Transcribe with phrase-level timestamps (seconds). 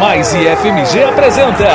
[0.00, 1.68] Mais e FMG apresenta.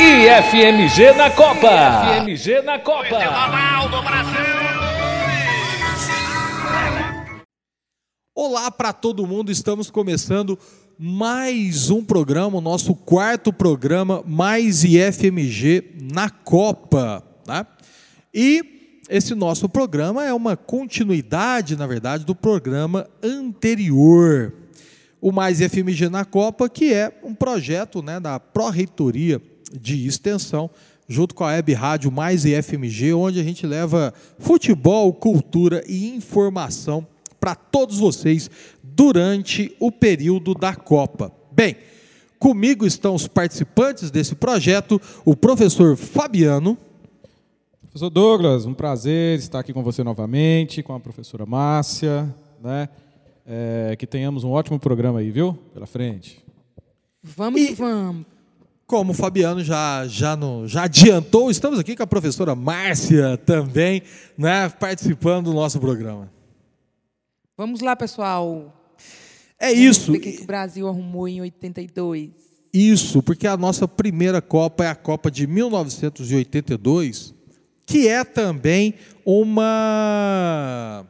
[0.00, 2.16] IFMG na Copa.
[2.16, 3.18] IFMG na Copa.
[8.34, 10.58] Olá para todo mundo, estamos começando
[10.98, 17.22] mais um programa, o nosso quarto programa Mais IFMG na Copa.
[17.46, 17.66] Né?
[18.32, 18.73] E
[19.08, 24.52] esse nosso programa é uma continuidade, na verdade, do programa anterior,
[25.20, 29.40] o Mais IFMG na Copa, que é um projeto né, da Pró-Reitoria
[29.72, 30.70] de Extensão,
[31.08, 37.06] junto com a Web Rádio Mais IFMG, onde a gente leva futebol, cultura e informação
[37.38, 38.50] para todos vocês
[38.82, 41.30] durante o período da Copa.
[41.52, 41.76] Bem,
[42.38, 46.78] comigo estão os participantes desse projeto, o professor Fabiano.
[47.94, 52.88] Professor Douglas, um prazer estar aqui com você novamente, com a professora Márcia, né?
[53.46, 55.56] É, que tenhamos um ótimo programa aí, viu?
[55.72, 56.44] Pela frente.
[57.22, 58.26] Vamos E- que vamos.
[58.84, 64.02] Como o Fabiano já, já, no, já adiantou, estamos aqui com a professora Márcia também,
[64.36, 66.28] né, participando do nosso programa.
[67.56, 68.74] Vamos lá, pessoal.
[69.56, 70.12] É isso.
[70.14, 72.30] O que o Brasil arrumou em 82.
[72.72, 77.33] Isso, porque a nossa primeira Copa é a Copa de 1982,
[77.86, 81.06] que é também uma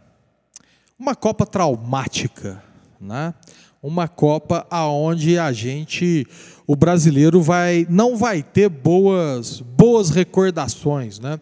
[0.99, 2.63] uma Copa traumática,
[3.01, 3.35] né?
[3.83, 6.27] Uma Copa aonde a gente,
[6.67, 11.39] o brasileiro vai não vai ter boas boas recordações, né?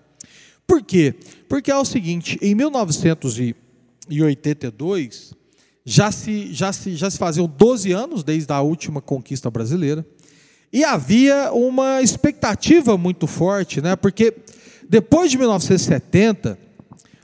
[0.66, 1.14] Por quê?
[1.48, 5.34] Porque é o seguinte, em 1982
[5.84, 10.06] já se, já se, já se faziam 12 anos desde a última conquista brasileira.
[10.72, 13.94] E havia uma expectativa muito forte, né?
[13.94, 14.34] Porque
[14.92, 16.58] depois de 1970,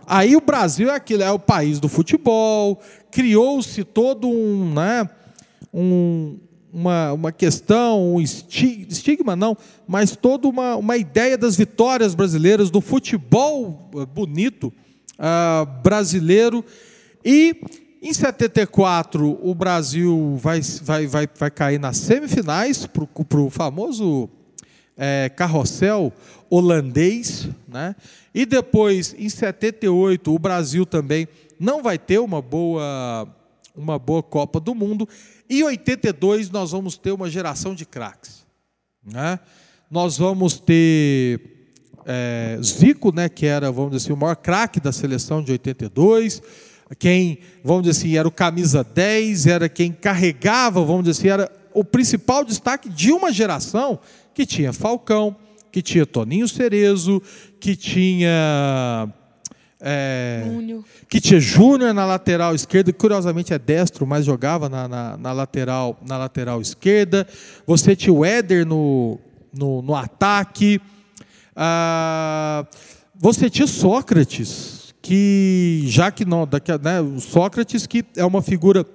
[0.06, 2.80] aí o Brasil é aquilo, é o país do futebol,
[3.10, 5.06] criou-se todo um, né,
[5.70, 6.38] um,
[6.72, 9.54] uma, uma questão, um esti- estigma não,
[9.86, 14.72] mas toda uma, uma ideia das vitórias brasileiras, do futebol eh, bonito
[15.18, 16.64] ah, brasileiro.
[17.22, 17.54] E
[18.00, 24.30] em 74 o Brasil vai, vai, vai, vai cair nas semifinais para o famoso
[24.98, 26.12] é, carrossel
[26.50, 27.94] holandês, né?
[28.34, 31.28] E depois, em 78, o Brasil também
[31.58, 33.26] não vai ter uma boa,
[33.74, 35.08] uma boa Copa do Mundo.
[35.48, 38.44] E em 82 nós vamos ter uma geração de craques,
[39.04, 39.38] né?
[39.90, 41.40] Nós vamos ter
[42.04, 46.42] é, Zico, né, que era, vamos dizer assim, o maior craque da seleção de 82,
[46.98, 51.52] quem, vamos dizer assim, era o camisa 10, era quem carregava, vamos dizer assim, era
[51.74, 53.98] o principal destaque de uma geração
[54.38, 55.34] que tinha Falcão,
[55.72, 57.20] que tinha Toninho Cerezo,
[57.58, 59.12] que tinha
[59.80, 60.44] é,
[61.08, 65.32] que tinha Júnior na lateral esquerda, que curiosamente é destro, mas jogava na, na, na
[65.32, 67.26] lateral, na lateral esquerda.
[67.66, 69.18] Você tinha o Éder no,
[69.52, 70.80] no, no ataque.
[71.56, 72.64] Ah,
[73.16, 78.86] você tinha Sócrates, que já que não, daqui, né, o Sócrates que é uma figura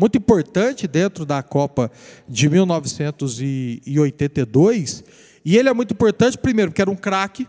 [0.00, 1.92] muito importante dentro da Copa
[2.26, 5.04] de 1982,
[5.44, 7.46] e ele é muito importante primeiro porque era um craque,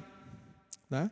[0.90, 1.10] né?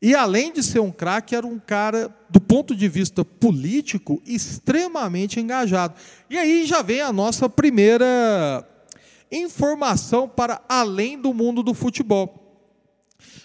[0.00, 5.38] E além de ser um craque, era um cara, do ponto de vista político, extremamente
[5.38, 5.92] engajado.
[6.30, 8.66] E aí já vem a nossa primeira
[9.30, 12.40] informação para além do mundo do futebol.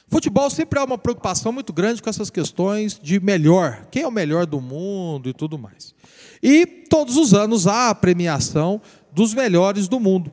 [0.07, 4.12] Futebol sempre há uma preocupação muito grande com essas questões de melhor, quem é o
[4.12, 5.95] melhor do mundo e tudo mais.
[6.41, 8.81] E todos os anos há a premiação
[9.12, 10.31] dos melhores do mundo.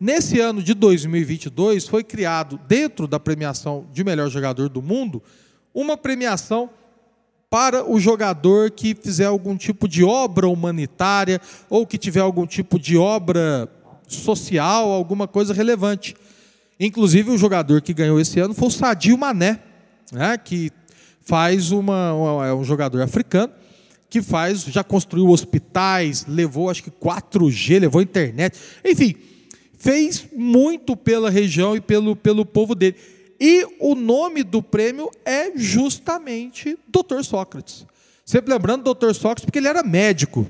[0.00, 5.22] Nesse ano de 2022 foi criado dentro da premiação de melhor jogador do mundo
[5.72, 6.68] uma premiação
[7.48, 11.40] para o jogador que fizer algum tipo de obra humanitária
[11.70, 13.68] ou que tiver algum tipo de obra
[14.08, 16.16] social, alguma coisa relevante.
[16.80, 19.60] Inclusive, o jogador que ganhou esse ano foi o Sadio Mané,
[20.10, 20.70] né, que
[21.20, 23.52] faz uma, é um jogador africano
[24.12, 29.14] que faz, já construiu hospitais, levou acho que 4G, levou internet, enfim,
[29.78, 32.94] fez muito pela região e pelo, pelo povo dele.
[33.40, 37.22] E o nome do prêmio é justamente Dr.
[37.22, 37.86] Sócrates.
[38.22, 39.14] Sempre lembrando do Dr.
[39.14, 40.46] Sócrates, porque ele era médico.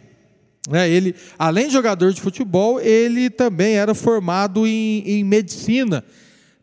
[0.69, 0.91] né?
[0.91, 6.05] ele, além de jogador de futebol, ele também era formado em, em medicina.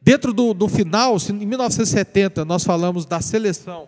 [0.02, 3.88] Dentro do, do final, em 1970, nós falamos da seleção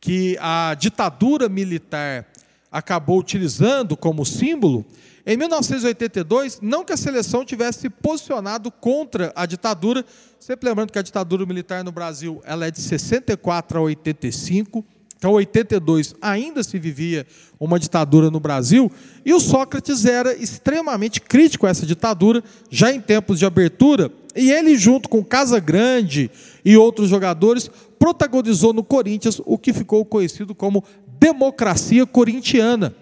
[0.00, 2.26] que a ditadura militar
[2.70, 4.84] acabou utilizando como símbolo,
[5.28, 10.04] em 1982, não que a seleção tivesse se posicionado contra a ditadura,
[10.38, 14.84] sempre lembrando que a ditadura militar no Brasil ela é de 64 a 85,
[15.18, 17.26] Então, 82 ainda se vivia
[17.58, 18.92] uma ditadura no Brasil,
[19.24, 24.52] e o Sócrates era extremamente crítico a essa ditadura, já em tempos de abertura, e
[24.52, 26.30] ele, junto com Casa Grande
[26.64, 30.84] e outros jogadores, protagonizou no Corinthians o que ficou conhecido como
[31.18, 32.94] democracia corintiana,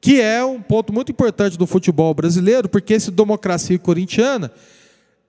[0.00, 4.50] que é um ponto muito importante do futebol brasileiro, porque esse democracia corintiana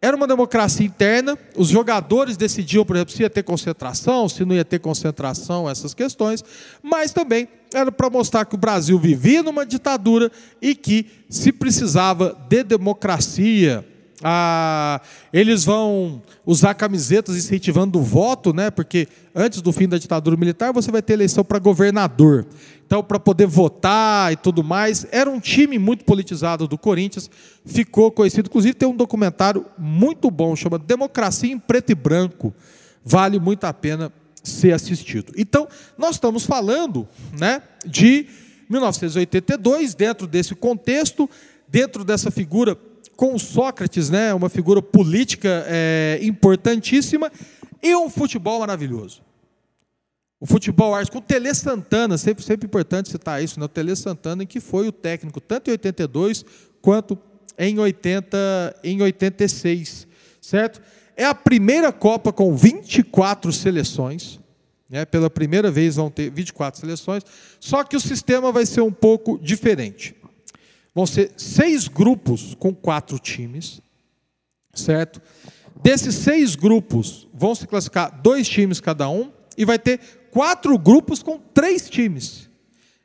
[0.02, 4.56] era uma democracia interna, os jogadores decidiam, por exemplo, se ia ter concentração, se não
[4.56, 6.44] ia ter concentração, essas questões,
[6.82, 12.36] mas também era para mostrar que o Brasil vivia numa ditadura e que se precisava
[12.50, 13.86] de democracia.
[14.24, 15.02] Ah,
[15.34, 18.70] eles vão usar camisetas incentivando o voto, né?
[18.70, 22.46] Porque antes do fim da ditadura militar você vai ter eleição para governador.
[22.86, 27.30] Então, para poder votar e tudo mais, era um time muito politizado do Corinthians,
[27.66, 28.48] ficou conhecido.
[28.48, 32.54] Inclusive, tem um documentário muito bom, chama Democracia em Preto e Branco.
[33.04, 34.12] Vale muito a pena
[34.44, 35.34] ser assistido.
[35.38, 37.08] Então, nós estamos falando
[37.40, 38.28] né, de
[38.70, 41.30] 1982, dentro desse contexto,
[41.68, 42.78] dentro dessa figura
[43.22, 47.32] com Sócrates, né, uma figura política é, importantíssima,
[47.80, 49.22] e um futebol maravilhoso.
[50.40, 53.66] O futebol arte, com o Tele Santana, sempre, sempre importante citar isso, né?
[53.68, 56.44] o Tele Santana, que foi o técnico tanto em 82
[56.82, 57.16] quanto
[57.60, 60.08] em, 80, em 86,
[60.42, 60.82] certo?
[61.16, 64.40] É a primeira Copa com 24 seleções,
[64.90, 65.06] né?
[65.06, 67.24] pela primeira vez vão ter 24 seleções,
[67.60, 70.16] só que o sistema vai ser um pouco diferente.
[70.94, 73.82] Vão ser seis grupos com quatro times,
[74.74, 75.22] certo?
[75.82, 80.00] Desses seis grupos, vão se classificar dois times cada um, e vai ter
[80.32, 82.50] quatro grupos com três times.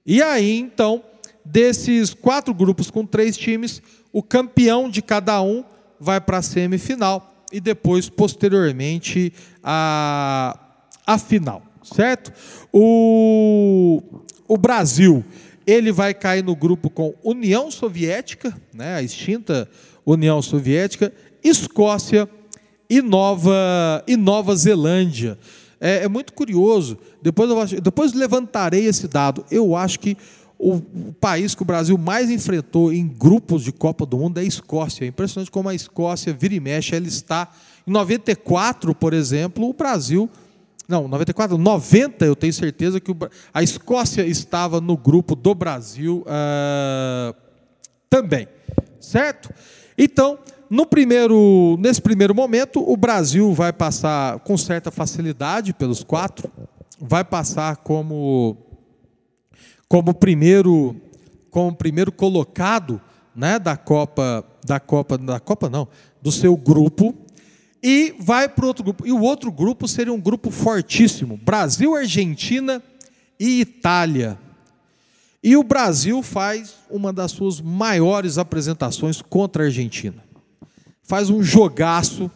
[0.05, 1.03] E aí, então,
[1.45, 5.65] desses quatro grupos com três times, o campeão de cada um
[5.99, 10.59] vai para a semifinal e depois, posteriormente, a,
[11.07, 12.33] a final, certo?
[12.73, 14.03] O,
[14.49, 15.25] o Brasil,
[15.67, 19.69] ele vai cair no grupo com União Soviética, né, a extinta
[20.05, 22.29] União Soviética, Escócia
[22.89, 25.37] e Nova, e Nova Zelândia.
[25.81, 26.97] É, é muito curioso.
[27.21, 29.45] Depois, eu, depois levantarei esse dado.
[29.51, 30.17] Eu acho que
[30.59, 34.43] o, o, país que o Brasil mais enfrentou em grupos de Copa do Mundo é
[34.43, 35.05] a Escócia.
[35.05, 36.95] É impressionante como a Escócia vira e mexe.
[36.95, 37.49] Ela está.
[37.87, 40.31] Em 94, por exemplo, o Brasil.
[40.89, 43.17] Não, 94, 90, eu tenho certeza que o,
[43.53, 47.35] a Escócia estava no grupo do Brasil uh,
[48.09, 48.47] também.
[49.01, 49.53] Certo?
[49.99, 50.39] Então,
[50.71, 56.51] no primeiro, nesse primeiro momento, o Brasil vai passar com certa facilidade pelos quatro,
[57.01, 58.57] vai passar como
[59.89, 60.97] como primeiro
[61.51, 63.01] como primeiro colocado,
[63.35, 65.89] né, da Copa da Copa da Copa não,
[66.21, 67.15] do seu grupo
[67.87, 69.07] e vai para outro grupo.
[69.07, 72.83] E o outro grupo seria um grupo fortíssimo: Brasil, Argentina
[73.39, 74.39] e Itália.
[75.43, 80.27] E o Brasil faz uma das suas maiores apresentações contra a Argentina
[81.07, 82.31] faz um jogaço,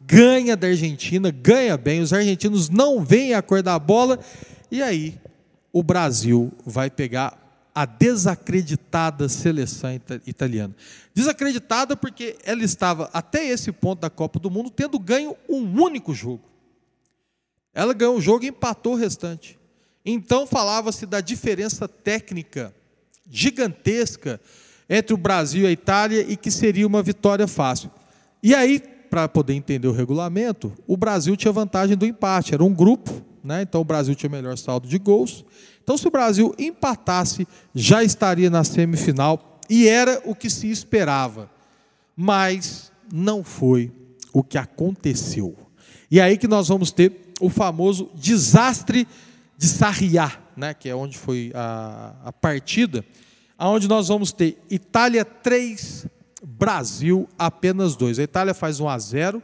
[0.00, 4.18] ganha da Argentina, ganha bem, os argentinos não veem a cor da bola,
[4.70, 5.14] e aí
[5.72, 7.45] o Brasil vai pegar
[7.76, 9.90] a desacreditada seleção
[10.26, 10.74] italiana.
[11.12, 16.14] Desacreditada porque ela estava até esse ponto da Copa do Mundo tendo ganho um único
[16.14, 16.42] jogo.
[17.74, 19.58] Ela ganhou o jogo e empatou o restante.
[20.06, 22.74] Então falava-se da diferença técnica
[23.30, 24.40] gigantesca
[24.88, 27.90] entre o Brasil e a Itália e que seria uma vitória fácil.
[28.42, 32.72] E aí, para poder entender o regulamento, o Brasil tinha vantagem do empate, era um
[32.72, 33.60] grupo, né?
[33.60, 35.44] então o Brasil tinha melhor saldo de gols.
[35.86, 41.48] Então, se o Brasil empatasse, já estaria na semifinal e era o que se esperava.
[42.16, 43.92] Mas não foi
[44.32, 45.56] o que aconteceu.
[46.10, 49.06] E é aí que nós vamos ter o famoso desastre
[49.56, 50.74] de Sarriá, né?
[50.74, 53.04] que é onde foi a, a partida,
[53.56, 56.08] onde nós vamos ter Itália 3,
[56.42, 58.18] Brasil apenas dois.
[58.18, 59.40] A Itália faz 1 a 0,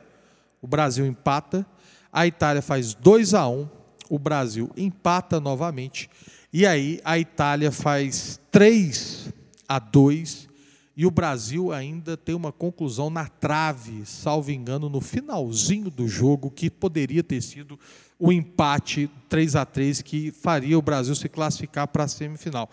[0.61, 1.64] o Brasil empata.
[2.12, 3.68] A Itália faz 2 a 1,
[4.09, 6.09] o Brasil empata novamente.
[6.52, 9.32] E aí a Itália faz 3
[9.68, 10.49] a 2
[10.94, 16.50] e o Brasil ainda tem uma conclusão na trave, salvo engano, no finalzinho do jogo,
[16.50, 17.80] que poderia ter sido
[18.18, 22.71] o empate 3 a 3 que faria o Brasil se classificar para a semifinal.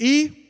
[0.00, 0.48] E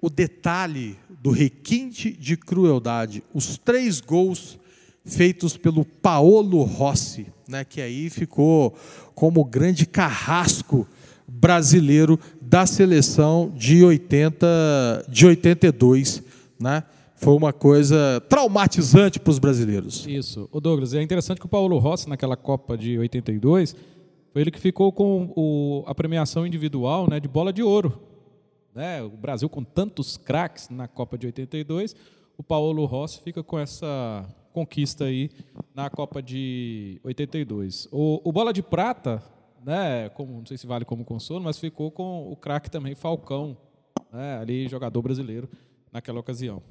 [0.00, 4.58] o detalhe do requinte de crueldade, os três gols
[5.04, 8.74] feitos pelo Paolo Rossi, né, que aí ficou
[9.14, 10.88] como grande carrasco
[11.28, 16.22] brasileiro da seleção de 80 de 82,
[16.58, 16.82] né?
[17.16, 20.04] Foi uma coisa traumatizante para os brasileiros.
[20.08, 20.48] Isso.
[20.50, 23.76] O Douglas, é interessante que o Paulo Rossi naquela Copa de 82
[24.32, 28.00] Foi ele que ficou com o, a premiação individual né, de bola de ouro.
[28.74, 29.02] Né?
[29.02, 31.94] O Brasil com tantos craques na Copa de 82,
[32.36, 35.30] o Paulo Rossi fica com essa conquista aí
[35.74, 37.88] na Copa de 82.
[37.90, 39.22] O, o Bola de Prata,
[39.64, 43.56] né, como, não sei se vale como consolo, mas ficou com o craque também Falcão,
[44.12, 45.48] né, ali jogador brasileiro
[45.92, 46.62] naquela ocasião.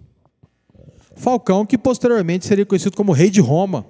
[1.15, 3.85] Falcão, que posteriormente seria conhecido como Rei de Roma,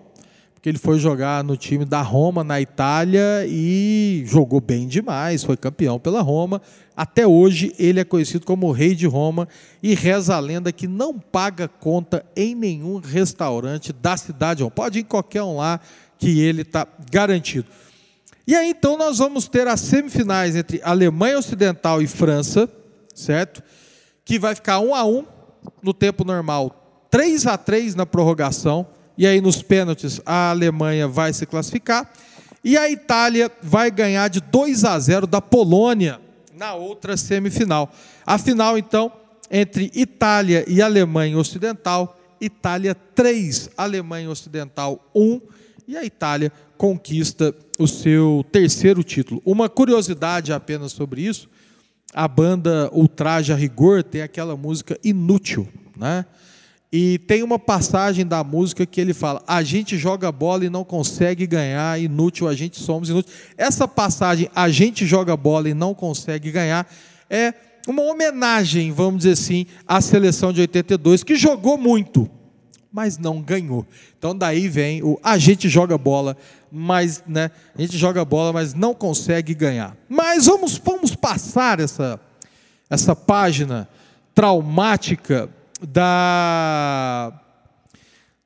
[0.62, 5.58] porque ele foi jogar no time da Roma na Itália e jogou bem demais, foi
[5.58, 6.62] campeão pela Roma.
[6.96, 9.48] Até hoje ele é conhecido como Rei de Roma
[9.82, 14.64] e reza a lenda que não paga conta em nenhum restaurante da cidade.
[14.70, 15.80] Pode ir em qualquer um lá
[16.20, 17.66] que ele está garantido.
[18.46, 22.70] E aí então nós vamos ter as semifinais entre Alemanha Ocidental e França,
[23.16, 23.64] certo?
[24.24, 25.26] Que vai ficar um a um
[25.82, 28.86] no tempo normal, 3 a 3 na prorrogação
[29.18, 32.12] e aí nos pênaltis a Alemanha vai se classificar
[32.64, 36.20] e a Itália vai ganhar de 2 a 0 da Polônia
[36.56, 37.92] na outra semifinal.
[38.26, 39.12] A final então
[39.50, 45.42] entre Itália e Alemanha Ocidental, Itália 3, Alemanha Ocidental 1
[45.88, 49.42] e a Itália conquista o seu terceiro título.
[49.46, 51.50] Uma curiosidade apenas sobre isso,
[52.14, 56.26] a banda Ultraja Rigor tem aquela música Inútil, né?
[56.94, 60.84] E tem uma passagem da música que ele fala: a gente joga bola e não
[60.84, 63.34] consegue ganhar, inútil, a gente somos inúteis.
[63.58, 66.86] Essa passagem, a gente joga bola e não consegue ganhar,
[67.30, 67.54] é
[67.88, 72.30] uma homenagem, vamos dizer assim, à seleção de 82, que jogou muito,
[72.92, 73.86] mas não ganhou.
[74.18, 76.36] Então daí vem o a gente joga bola,
[76.70, 79.96] mas né, a gente joga bola, mas não consegue ganhar.
[80.10, 82.20] Mas vamos, vamos passar essa,
[82.90, 83.88] essa página
[84.36, 85.50] traumática
[85.88, 87.40] da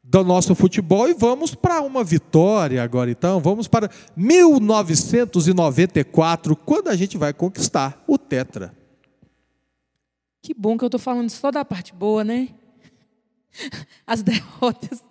[0.03, 6.95] do nosso futebol e vamos para uma vitória agora então, vamos para 1994, quando a
[6.95, 8.71] gente vai conquistar o tetra.
[10.41, 12.49] Que bom que eu estou falando só da parte boa, né?
[14.05, 15.03] As derrotas,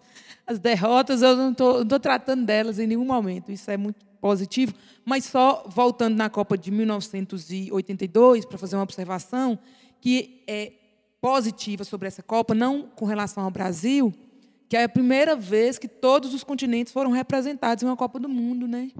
[0.47, 3.51] as derrotas eu não estou tratando delas em nenhum momento.
[3.51, 4.75] Isso é muito positivo.
[5.05, 9.59] Mas só voltando na Copa de 1982 para fazer uma observação
[10.01, 10.73] que é
[11.25, 14.13] positiva sobre essa Copa, não com relação ao Brasil,
[14.69, 18.29] que é a primeira vez que todos os continentes foram representados em uma Copa do
[18.29, 18.91] Mundo, né?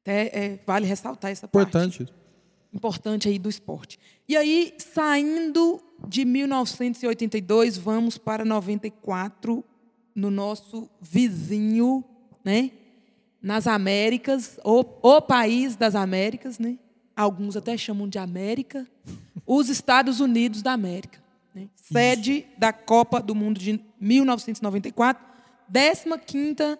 [0.00, 2.04] Até, é, vale ressaltar essa Importante.
[2.04, 2.14] parte.
[2.72, 3.98] Importante aí do esporte.
[4.28, 9.64] E aí, saindo de 1982, vamos para 94,
[10.14, 12.04] no nosso vizinho,
[12.44, 12.70] né?
[13.42, 16.78] Nas Américas, o, o país das Américas, né?
[17.16, 18.86] Alguns até chamam de América,
[19.46, 21.18] os Estados Unidos da América.
[21.54, 21.68] Né?
[21.76, 25.22] Sede da Copa do Mundo de 1994,
[26.26, 26.78] 15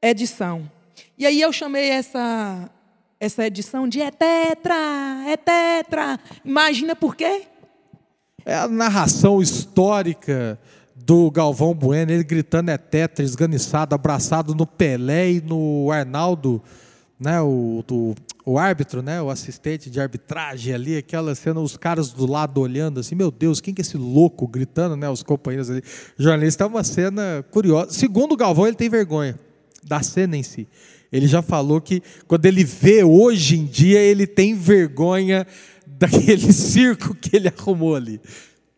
[0.00, 0.70] edição.
[1.16, 2.70] E aí eu chamei essa,
[3.18, 4.74] essa edição de É Tetra,
[5.26, 6.18] É Tetra.
[6.44, 7.46] Imagina por quê?
[8.44, 10.58] É a narração histórica
[10.94, 16.62] do Galvão Bueno, ele gritando é tetra, esganiçado, abraçado no Pelé e no Arnaldo,
[17.18, 18.14] né, o, do,
[18.46, 23.00] o árbitro, né, o assistente de arbitragem ali, aquela cena, os caras do lado olhando
[23.00, 25.82] assim, meu Deus, quem que é esse louco gritando, né, os companheiros ali,
[26.16, 27.90] jornalista, é uma cena curiosa.
[27.92, 29.38] Segundo o Galvão, ele tem vergonha
[29.82, 30.68] da cena em si.
[31.10, 35.46] Ele já falou que quando ele vê hoje em dia, ele tem vergonha
[35.86, 38.20] daquele circo que ele arrumou ali.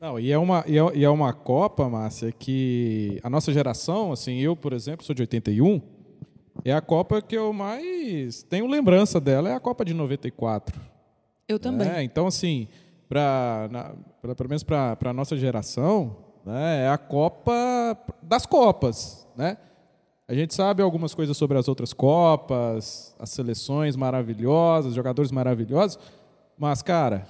[0.00, 4.12] Não, e é uma, e é, e é uma Copa, Márcia, que a nossa geração,
[4.12, 5.82] assim, eu, por exemplo, sou de 81,
[6.64, 10.80] é a Copa que eu mais tenho lembrança dela, é a Copa de 94.
[11.48, 11.88] Eu também.
[11.88, 12.02] né?
[12.02, 12.68] Então, assim,
[13.08, 13.68] pra,
[14.22, 19.26] pra- pelo menos para a nossa geração, né, é a Copa das Copas.
[19.36, 19.56] Né?
[20.28, 25.98] A gente sabe algumas coisas sobre as outras Copas, as seleções maravilhosas, jogadores maravilhosos,
[26.56, 27.26] mas, cara,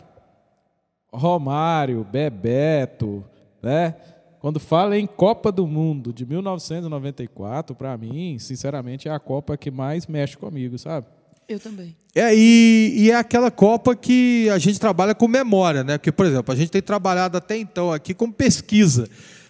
[1.12, 3.24] Romário, Bebeto,
[3.62, 3.94] né?
[4.40, 9.70] Quando fala em Copa do Mundo de 1994, para mim, sinceramente, é a Copa que
[9.70, 11.06] mais mexe comigo, sabe?
[11.46, 11.94] Eu também.
[12.14, 15.98] É, e, e é aquela Copa que a gente trabalha com memória, né?
[15.98, 19.06] Porque, por exemplo, a gente tem trabalhado até então aqui com pesquisa.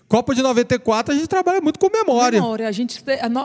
[0.09, 2.41] Copa de 94 a gente trabalha muito com memória.
[2.41, 3.01] Memória, a gente,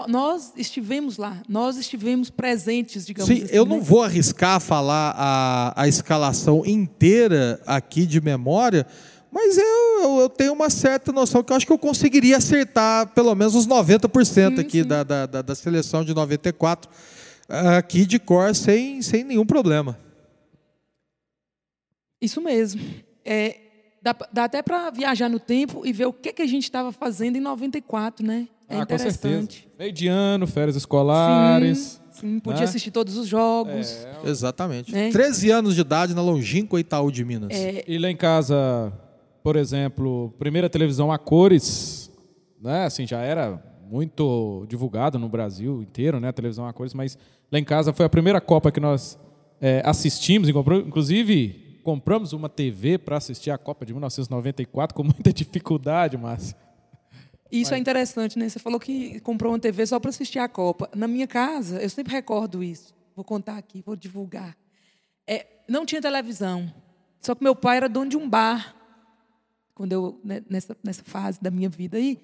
[0.07, 3.53] nós estivemos lá, nós estivemos presentes, digamos Sim, assim.
[3.53, 3.83] eu não né?
[3.83, 8.87] vou arriscar falar a, a escalação inteira aqui de memória,
[9.35, 9.63] mas eu,
[10.01, 13.53] eu, eu tenho uma certa noção que eu acho que eu conseguiria acertar pelo menos
[13.53, 14.87] uns 90% Sim, aqui sim.
[14.87, 16.89] Da, da, da, da seleção de 94,
[17.77, 19.99] aqui de cor, sem, sem nenhum problema.
[22.21, 22.81] Isso mesmo.
[23.25, 23.57] É,
[24.01, 26.93] dá, dá até para viajar no tempo e ver o que, que a gente estava
[26.93, 28.47] fazendo em 94, né?
[28.69, 29.17] É ah, com certeza.
[29.17, 29.67] interessante.
[29.77, 32.01] Meio de ano, férias escolares.
[32.11, 32.65] Sim, podia né?
[32.65, 34.07] assistir todos os jogos.
[34.23, 34.95] É, Exatamente.
[34.95, 35.09] É.
[35.09, 37.51] 13 anos de idade na longínqua Itaú de Minas.
[37.85, 38.93] E lá em casa,
[39.45, 42.09] por exemplo, primeira televisão a cores,
[42.59, 42.85] né?
[42.85, 46.29] Assim, já era muito divulgado no Brasil inteiro, né?
[46.29, 47.15] A televisão a cores, mas
[47.51, 49.19] lá em casa foi a primeira Copa que nós
[49.61, 56.17] é, assistimos, inclusive compramos uma TV para assistir a Copa de 1994 com muita dificuldade,
[56.17, 56.57] Márcio.
[57.51, 58.49] Isso é interessante, né?
[58.49, 60.89] Você falou que comprou uma TV só para assistir a Copa.
[60.95, 62.95] Na minha casa, eu sempre recordo isso.
[63.15, 64.57] Vou contar aqui, vou divulgar.
[65.27, 66.73] É, não tinha televisão.
[67.21, 68.74] Só que meu pai era dono de um bar,
[69.75, 72.17] quando eu né, nessa, nessa fase da minha vida aí.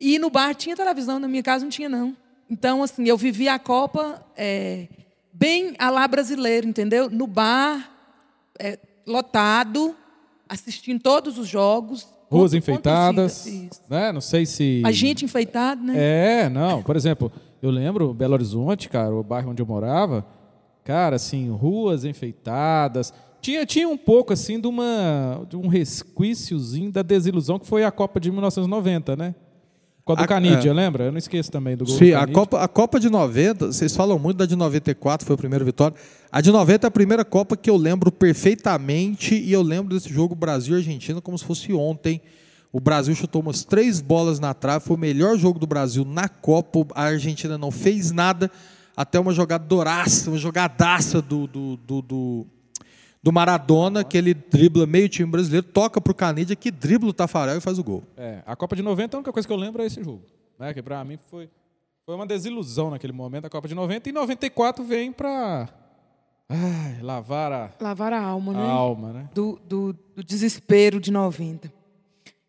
[0.00, 2.16] E no bar tinha televisão, na minha casa não tinha não.
[2.48, 4.88] Então assim, eu vivia a Copa é,
[5.32, 7.10] bem a lá brasileiro, entendeu?
[7.10, 7.90] No bar,
[8.58, 9.94] é, lotado,
[10.48, 12.06] assistindo todos os jogos.
[12.30, 13.46] Ruas enfeitadas,
[13.90, 14.10] né?
[14.10, 15.94] Não sei se A gente enfeitado, né?
[16.44, 16.82] É, não.
[16.82, 17.30] Por exemplo,
[17.60, 20.24] eu lembro Belo Horizonte, cara, o bairro onde eu morava,
[20.82, 23.12] cara, assim, ruas enfeitadas.
[23.42, 27.90] Tinha, tinha um pouco, assim, de, uma, de um resquíciozinho da desilusão que foi a
[27.90, 29.34] Copa de 1990, né?
[30.04, 30.72] Com a do A- Canidia, é.
[30.72, 31.04] lembra?
[31.06, 32.26] Eu não esqueço também do gol Sim, do a.
[32.28, 35.96] Copa, a Copa de 90, vocês falam muito da de 94, foi a primeira vitória.
[36.30, 40.08] A de 90 é a primeira Copa que eu lembro perfeitamente e eu lembro desse
[40.08, 42.20] jogo Brasil e Argentina como se fosse ontem.
[42.72, 46.28] O Brasil chutou umas três bolas na trave, foi o melhor jogo do Brasil na
[46.28, 46.86] Copa.
[46.94, 48.50] A Argentina não fez nada,
[48.96, 52.46] até uma jogadoraça, uma jogadaça do, do, do, do,
[53.22, 57.58] do Maradona, que ele dribla meio time brasileiro, toca pro Canidia, que dribla o Tafarel
[57.58, 58.02] e faz o gol.
[58.16, 60.22] É, a Copa de 90, a única coisa que eu lembro é esse jogo.
[60.58, 60.74] Né?
[60.74, 61.48] Que pra mim foi,
[62.04, 64.08] foi uma desilusão naquele momento, a Copa de 90.
[64.08, 65.68] E 94 vem pra
[66.48, 68.68] ai, lavar a, Lavar a alma, a né?
[68.68, 69.30] alma, né?
[69.32, 71.72] Do, do, do desespero de 90.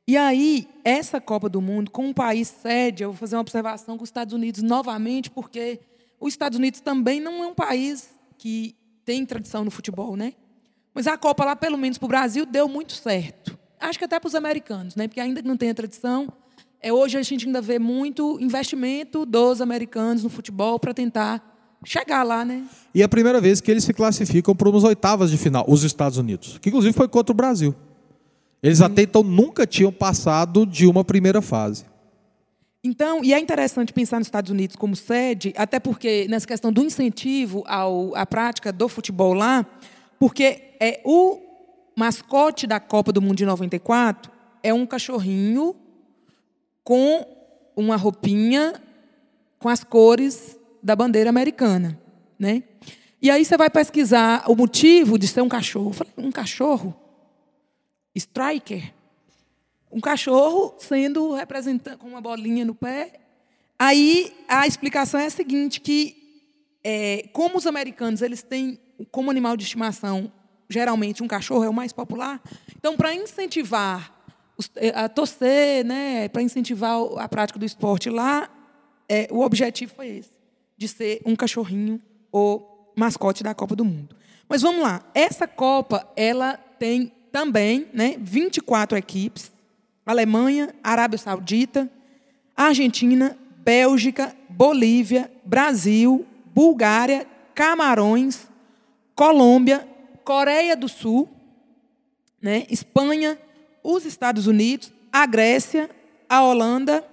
[0.07, 3.95] E aí, essa Copa do Mundo, com um país sede, eu vou fazer uma observação
[3.95, 5.79] com os Estados Unidos novamente, porque
[6.19, 10.33] os Estados Unidos também não é um país que tem tradição no futebol, né?
[10.93, 13.57] Mas a Copa lá, pelo menos para o Brasil, deu muito certo.
[13.79, 15.07] Acho que até para os americanos, né?
[15.07, 16.27] Porque ainda que não tenha tradição,
[16.81, 21.41] é, hoje a gente ainda vê muito investimento dos americanos no futebol para tentar
[21.85, 22.65] chegar lá, né?
[22.93, 25.83] E é a primeira vez que eles se classificam para umas oitavas de final, os
[25.83, 27.75] Estados Unidos, que inclusive foi contra o Brasil.
[28.61, 31.85] Eles até então nunca tinham passado de uma primeira fase.
[32.81, 36.83] Então, e é interessante pensar nos Estados Unidos como sede, até porque nessa questão do
[36.83, 39.65] incentivo ao, à prática do futebol lá,
[40.23, 41.41] porque é o
[41.97, 44.31] mascote da Copa do Mundo de 94
[44.63, 45.75] é um cachorrinho
[46.81, 47.27] com
[47.75, 48.81] uma roupinha
[49.59, 51.99] com as cores da bandeira americana,
[52.39, 52.63] né?
[53.21, 55.89] E aí você vai pesquisar o motivo de ser um cachorro.
[55.89, 56.95] Eu falei, um cachorro?
[58.15, 58.93] Striker?
[59.91, 63.19] um cachorro sendo representado com uma bolinha no pé.
[63.77, 66.47] Aí a explicação é a seguinte, que
[66.81, 68.79] é, como os americanos eles têm
[69.11, 70.31] como animal de estimação
[70.69, 72.41] geralmente um cachorro é o mais popular,
[72.75, 74.11] então para incentivar
[74.75, 78.49] eh, a torcer, né, para incentivar a prática do esporte lá,
[79.07, 80.31] é, o objetivo foi esse,
[80.77, 82.61] de ser um cachorrinho o
[82.95, 84.15] mascote da Copa do Mundo.
[84.49, 89.51] Mas vamos lá, essa Copa ela tem também, né, 24 equipes,
[90.05, 91.89] Alemanha, Arábia Saudita,
[92.55, 98.47] Argentina, Bélgica, Bolívia, Brasil, Bulgária, Camarões,
[99.15, 99.87] Colômbia,
[100.23, 101.29] Coreia do Sul,
[102.41, 103.39] né, Espanha,
[103.83, 105.89] os Estados Unidos, a Grécia,
[106.27, 107.05] a Holanda,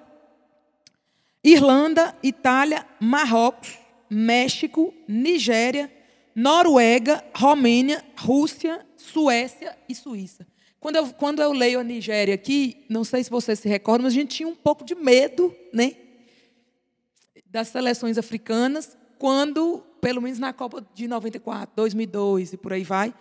[1.43, 5.91] Irlanda, Itália, Marrocos, México, Nigéria,
[6.35, 10.47] Noruega, Romênia, Rússia, Suécia e Suíça.
[10.79, 14.13] Quando eu, quando eu leio a Nigéria aqui, não sei se você se recorda, mas
[14.13, 15.95] a gente tinha um pouco de medo né,
[17.47, 23.15] das seleções africanas, quando, pelo menos na Copa de 94, 2002 e por aí vai,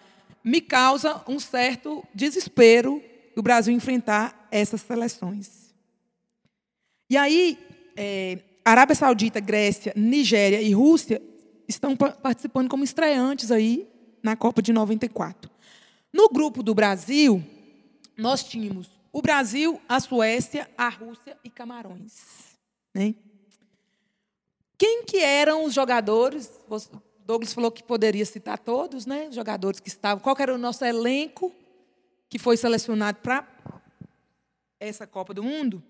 [0.44, 3.02] me causa um certo desespero
[3.36, 5.74] o Brasil enfrentar essas seleções.
[7.10, 7.58] E aí,
[7.96, 11.22] é, Arábia Saudita, Grécia, Nigéria e Rússia
[11.68, 13.88] estão pa- participando como estreantes aí
[14.22, 15.50] na Copa de 94.
[16.14, 17.42] No grupo do Brasil,
[18.18, 22.14] nós tínhamos o Brasil, a Suécia, a Rússia e Camarões.
[22.94, 23.16] Né?
[24.80, 26.50] Quem que eram os jogadores?
[27.26, 29.28] Douglas falou que poderia citar todos, né?
[29.30, 30.24] Os jogadores que estavam.
[30.24, 31.52] Qual era o nosso elenco
[32.30, 33.46] que foi selecionado para
[34.80, 35.84] essa Copa do Mundo?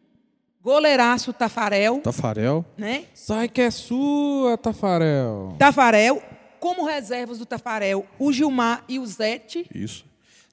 [0.61, 2.65] Goleiraço Tafarel, Tafarel.
[2.77, 3.05] né?
[3.13, 5.55] Sai que é sua, Tafarel.
[5.57, 6.21] Tafarel,
[6.59, 9.65] como reservas do Tafarel, o Gilmar e o Zete.
[9.73, 10.03] Isso.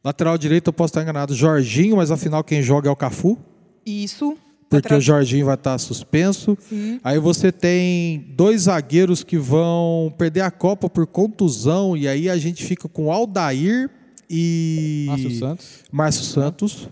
[0.04, 1.34] Lateral direito, eu posso estar enganado.
[1.34, 3.36] Jorginho, mas afinal quem joga é o Cafu.
[3.84, 4.38] Isso.
[4.68, 6.56] Porque o Jorginho vai estar suspenso.
[7.04, 12.36] Aí você tem dois zagueiros que vão perder a Copa por contusão, e aí a
[12.36, 13.88] gente fica com Aldair
[14.28, 15.06] e.
[15.08, 15.66] Márcio Santos.
[15.92, 16.88] Márcio Santos.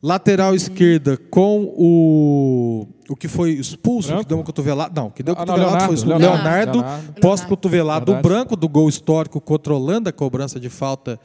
[0.00, 2.86] Lateral esquerda com o.
[3.08, 4.22] O que foi expulso, Branco?
[4.22, 5.00] que deu uma cotovelada.
[5.00, 6.18] Não, que deu Ah, não, cotovelada foi expulso.
[6.18, 7.20] Leonardo, Leonardo, Leonardo.
[7.20, 8.28] pós-cotovelado, o Verdade.
[8.34, 11.18] branco do gol histórico contra a Holanda, cobrança de falta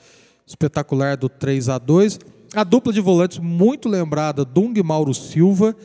[0.48, 2.20] espetacular do 3 a 2
[2.56, 5.76] A dupla de volantes muito lembrada, Dung e Mauro Silva.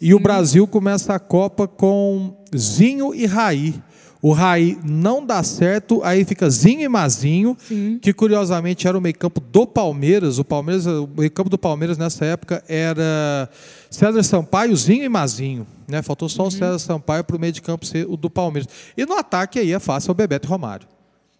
[0.00, 3.74] E o Brasil começa a Copa com Zinho e Raí.
[4.22, 7.56] O Raí não dá certo, aí fica Zinho e Mazinho,
[8.00, 10.38] que curiosamente era o meio-campo do Palmeiras.
[10.38, 13.48] O Palmeiras, o meio-campo do Palmeiras nessa época era
[13.90, 15.66] César Sampaio, Zinho e Mazinho.
[15.86, 16.02] Né?
[16.02, 18.68] Faltou só o César Sampaio para o meio de campo ser o do Palmeiras.
[18.96, 20.88] E no ataque aí é fácil, é o Bebeto e Romário.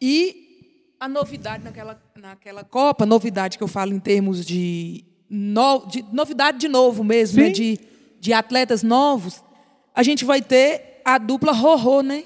[0.01, 0.46] E
[0.99, 6.59] a novidade naquela, naquela Copa, novidade que eu falo em termos de, no- de novidade
[6.59, 7.51] de novo mesmo, né?
[7.51, 7.79] De,
[8.21, 9.43] de atletas novos,
[9.95, 12.25] a gente vai ter a dupla Rorô, né?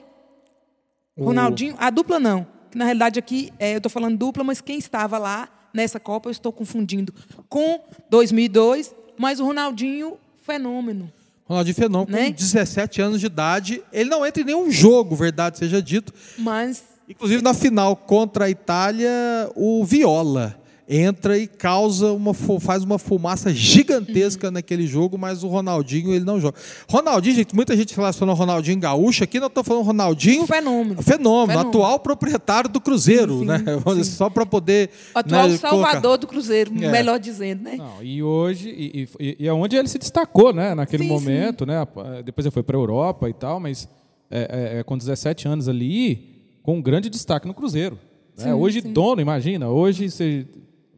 [1.19, 2.47] Ronaldinho, a dupla não.
[2.75, 6.33] Na realidade aqui é, eu estou falando dupla, mas quem estava lá nessa Copa eu
[6.33, 7.13] estou confundindo
[7.49, 11.13] com 2002, mas o Ronaldinho fenômeno.
[11.45, 12.27] Ronaldinho Fenômeno, Né?
[12.27, 16.15] com 17 anos de idade, ele não entra em nenhum jogo, verdade seja dito.
[16.39, 19.11] Mas Inclusive na final contra a Itália,
[19.57, 20.57] o Viola
[20.93, 24.53] entra e causa uma faz uma fumaça gigantesca Uhum.
[24.55, 26.59] naquele jogo, mas o Ronaldinho ele não joga.
[26.89, 31.01] Ronaldinho, gente, muita gente relaciona o Ronaldinho gaúcho, aqui nós estamos falando Ronaldinho fenômeno.
[31.01, 31.61] fenômeno, Fenômeno.
[31.61, 33.59] atual proprietário do Cruzeiro, Sim, né?
[33.95, 34.03] sim.
[34.05, 36.91] Só para poder Atual né, Salvador do Cruzeiro, É.
[36.91, 37.77] melhor dizendo, né?
[37.77, 40.75] Não, e hoje, e, e, e é onde ele se destacou, né?
[40.75, 41.87] Naquele Sim, momento, né?
[42.25, 43.89] Depois ele foi para a Europa e tal, mas
[44.29, 46.30] é, é, é, com 17 anos ali,
[46.63, 47.99] com um grande destaque no Cruzeiro.
[48.37, 48.45] né?
[48.45, 48.93] Sim, hoje, sim.
[48.93, 50.47] dono, imagina, hoje você,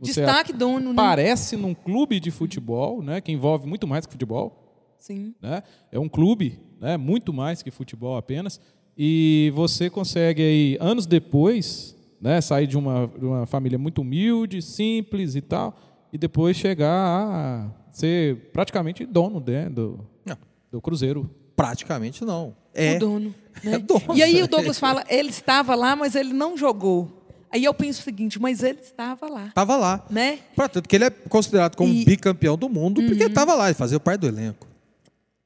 [0.01, 1.03] você Destaque dono, né?
[1.03, 3.21] aparece num clube de futebol, né?
[3.21, 4.59] Que envolve muito mais que futebol.
[4.99, 5.35] Sim.
[5.43, 5.63] né?
[5.91, 6.97] É um clube, né?
[6.97, 8.61] Muito mais que futebol apenas.
[8.97, 12.41] E você consegue aí anos depois, né?
[12.41, 15.77] Sair de uma, de uma família muito humilde, simples e tal,
[16.13, 19.69] e depois chegar a ser praticamente dono né?
[19.69, 20.37] do, Não.
[20.71, 21.29] do Cruzeiro.
[21.57, 22.55] praticamente não.
[22.75, 23.35] É O dono.
[23.63, 23.75] Né?
[23.77, 24.17] É.
[24.17, 27.19] E aí o Douglas fala, ele estava lá, mas ele não jogou.
[27.51, 30.05] Aí eu penso o seguinte, mas ele estava lá, Tava lá.
[30.11, 30.39] né?
[30.57, 32.05] Portanto, que ele é considerado como E- Uhum.
[32.05, 34.67] bicampeão do mundo, porque ele estava lá, ele fazia parte do elenco.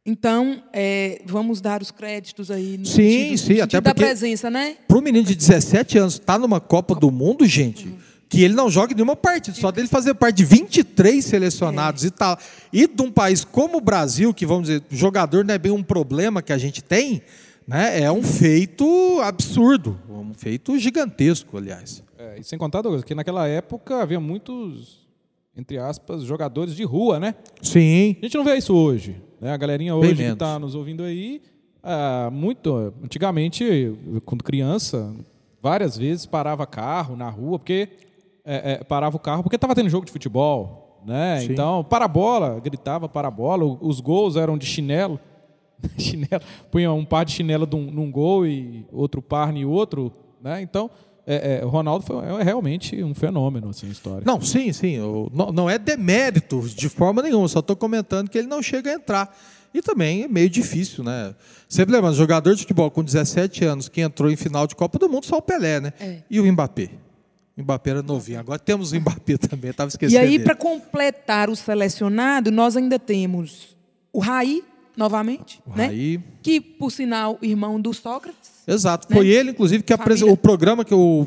[0.09, 4.05] Então, é, vamos dar os créditos aí no Sim, sentido, sim, sentido até da porque-
[4.07, 4.77] presença, né?
[4.87, 7.93] Para um menino de 17 anos estar numa Copa do Mundo, gente,
[8.29, 12.07] que ele não joga nenhuma partida, só dele fazer parte de 23 selecionados É.
[12.07, 12.39] e tal.
[12.73, 15.83] E de um país como o Brasil, que vamos dizer, jogador não é bem um
[15.83, 17.21] problema que a gente tem,
[17.67, 18.01] né?
[18.01, 22.03] É um feito absurdo, um feito gigantesco, aliás.
[22.19, 25.07] É, e sem contar, Douglas, que naquela época havia muitos,
[25.57, 27.35] entre aspas, jogadores de rua, né?
[27.63, 28.17] Sim.
[28.21, 29.17] A gente não vê isso hoje.
[29.41, 29.53] Né?
[29.53, 31.43] A galerinha Bem hoje que está nos ouvindo aí,
[31.83, 32.93] ah, muito.
[33.03, 35.15] Antigamente, quando criança,
[35.63, 37.89] várias vezes parava carro na rua, porque
[38.45, 41.01] é, é, parava o carro porque estava tendo jogo de futebol.
[41.05, 41.41] Né?
[41.41, 41.53] Sim.
[41.53, 45.21] Então, para a bola, gritava para a bola, os gols eram de chinelo.
[45.99, 50.13] chinelo punha um par de chinelo num, num gol e outro par em outro.
[50.43, 50.63] Né?
[50.63, 50.91] Então,
[51.27, 54.23] é, é, o Ronaldo foi, é realmente um fenômeno assim, a história.
[54.25, 55.01] Não, sim, sim.
[55.01, 58.91] o- Não, não é demérito de forma nenhuma, só estou comentando que ele não chega
[58.91, 59.37] a entrar.
[59.75, 61.35] E também é meio difícil, né?
[61.69, 65.09] Sempre lembrando, jogador de futebol com 17 anos que entrou em final de Copa do
[65.09, 65.93] Mundo, só o Pelé, né?
[66.01, 66.19] É.
[66.31, 66.89] E o Mbappé.
[67.59, 68.39] O Mbappé era novinho.
[68.41, 70.23] Agora temos o Mbappé também, estava E esquecendo.
[70.23, 70.45] aí, dele.
[70.45, 73.77] para completar o selecionado, nós ainda temos
[74.13, 74.63] o Raí,
[74.97, 75.87] novamente, né?
[75.87, 76.21] Raí.
[76.43, 78.51] Que, por sinal, irmão do Sócrates.
[78.67, 79.07] Exato.
[79.11, 79.17] né?
[79.17, 81.27] Foi ele, inclusive, que apresentou o programa que o.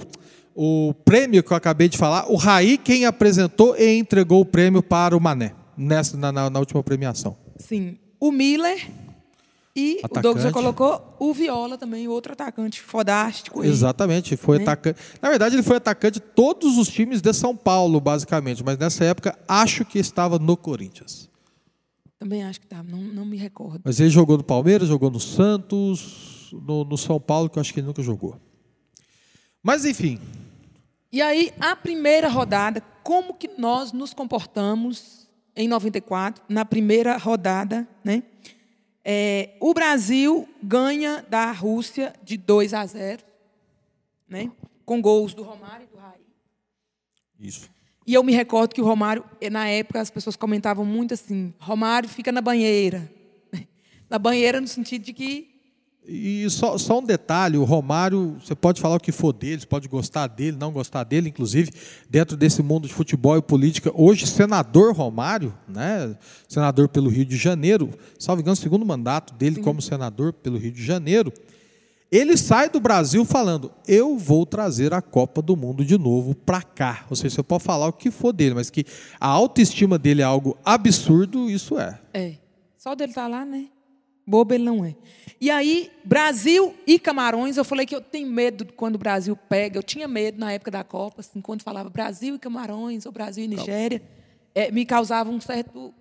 [0.61, 4.83] O prêmio que eu acabei de falar, o Raí quem apresentou e entregou o prêmio
[4.83, 7.37] para o Mané, nessa, na, na- na última premiação.
[7.57, 7.97] Sim.
[8.19, 8.89] O Miller
[9.73, 10.75] e o Douglas já Atacante.
[10.75, 13.61] colocou o Viola também, outro atacante fodástico.
[13.61, 13.69] aí.
[13.69, 14.63] Exatamente, foi Né?
[14.63, 14.99] atacante.
[15.21, 19.05] Na verdade, ele foi atacante de todos os times de São Paulo, basicamente, mas nessa
[19.05, 21.28] época acho que estava no Corinthians.
[22.19, 23.79] Também acho que tá, não, não me recordo.
[23.85, 27.73] Mas ele jogou no Palmeiras, jogou no Santos, no, no São Paulo, que eu acho
[27.73, 28.37] que ele nunca jogou.
[29.63, 30.19] Mas enfim,
[31.11, 37.87] E aí, a primeira rodada, como que nós nos comportamos em 94, na primeira rodada,
[38.03, 38.21] né?
[39.03, 43.23] É, o Brasil ganha da Rússia de 2 a 0,
[44.27, 44.51] né?
[44.85, 46.21] Com gols do Romário e do Raí.
[47.39, 47.69] isso.
[48.09, 51.53] E eu me recordo que o Romário, eh, na época, as pessoas comentavam muito assim:
[51.59, 53.07] Romário fica na banheira.
[54.09, 55.47] Na banheira, no sentido de que
[56.03, 59.67] E só, só um detalhe, o Romário, você pode falar o que for dele, você
[59.67, 61.71] pode gostar dele, não gostar dele, inclusive
[62.09, 66.17] dentro desse mundo de futebol e política, hoje senador Romário, né,
[66.47, 69.61] senador pelo Rio de Janeiro, salvo engano, segundo mandato dele Sim.
[69.61, 71.31] como senador pelo Rio de Janeiro,
[72.11, 76.61] ele sai do Brasil falando: eu vou trazer a Copa do Mundo de novo para
[76.61, 77.05] cá.
[77.09, 78.85] Ou seja, você pode falar o que for dele, mas que
[79.19, 81.99] a autoestima dele é algo absurdo, isso é.
[82.13, 82.35] É.
[82.77, 83.67] Só dele estar tá lá, né?
[84.25, 84.95] Bobo ele não é.
[85.41, 89.77] E aí, Brasil e Camarões, eu falei que eu tenho medo quando o Brasil pega.
[89.77, 93.45] Eu tinha medo na época da Copa, assim, quando falava Brasil e Camarões, ou Brasil
[93.45, 94.01] e Nigéria,
[94.53, 95.93] é, me causava um certo.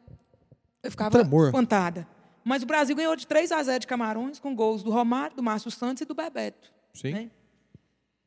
[0.83, 1.47] Eu ficava Tremor.
[1.47, 2.07] espantada.
[2.49, 5.43] Mas o Brasil ganhou de 3 a 0 de Camarões, com gols do Romário, do
[5.43, 6.73] Márcio Santos e do Bebeto.
[6.95, 7.13] Sim.
[7.13, 7.31] Né?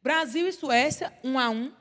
[0.04, 1.72] Brasil e Suécia, 1 a 1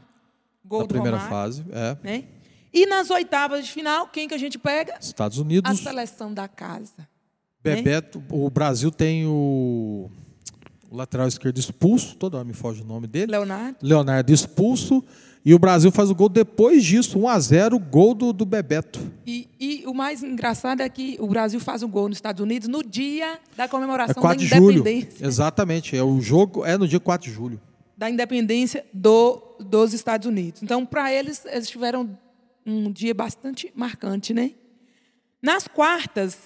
[0.65, 1.97] Gol na do primeira Romário, fase, é.
[2.03, 2.25] Né?
[2.73, 4.97] E nas oitavas de final, quem que a gente pega?
[5.01, 5.71] Estados Unidos.
[5.71, 7.07] A seleção da casa.
[7.63, 10.11] Bebeto, o Brasil tem o,
[10.91, 13.33] o lateral esquerdo expulso, toda hora me foge o nome dele.
[13.33, 13.77] Leonardo.
[13.83, 15.05] Leonardo expulso.
[15.45, 19.01] E o Brasil faz o gol depois disso, 1 a 0 gol do, do Bebeto.
[19.27, 22.69] E, e, o mais engraçado é que o Brasil faz o gol nos Estados Unidos
[22.69, 25.11] no dia da comemoração é 4 da independência.
[25.13, 25.27] Julho.
[25.27, 27.61] Exatamente, é o jogo é no dia 4 de julho.
[27.97, 30.63] Da independência do, dos Estados Unidos.
[30.63, 32.19] Então, para eles, eles tiveram
[32.67, 34.53] um dia bastante marcante, né?
[35.43, 36.37] Nas quartas,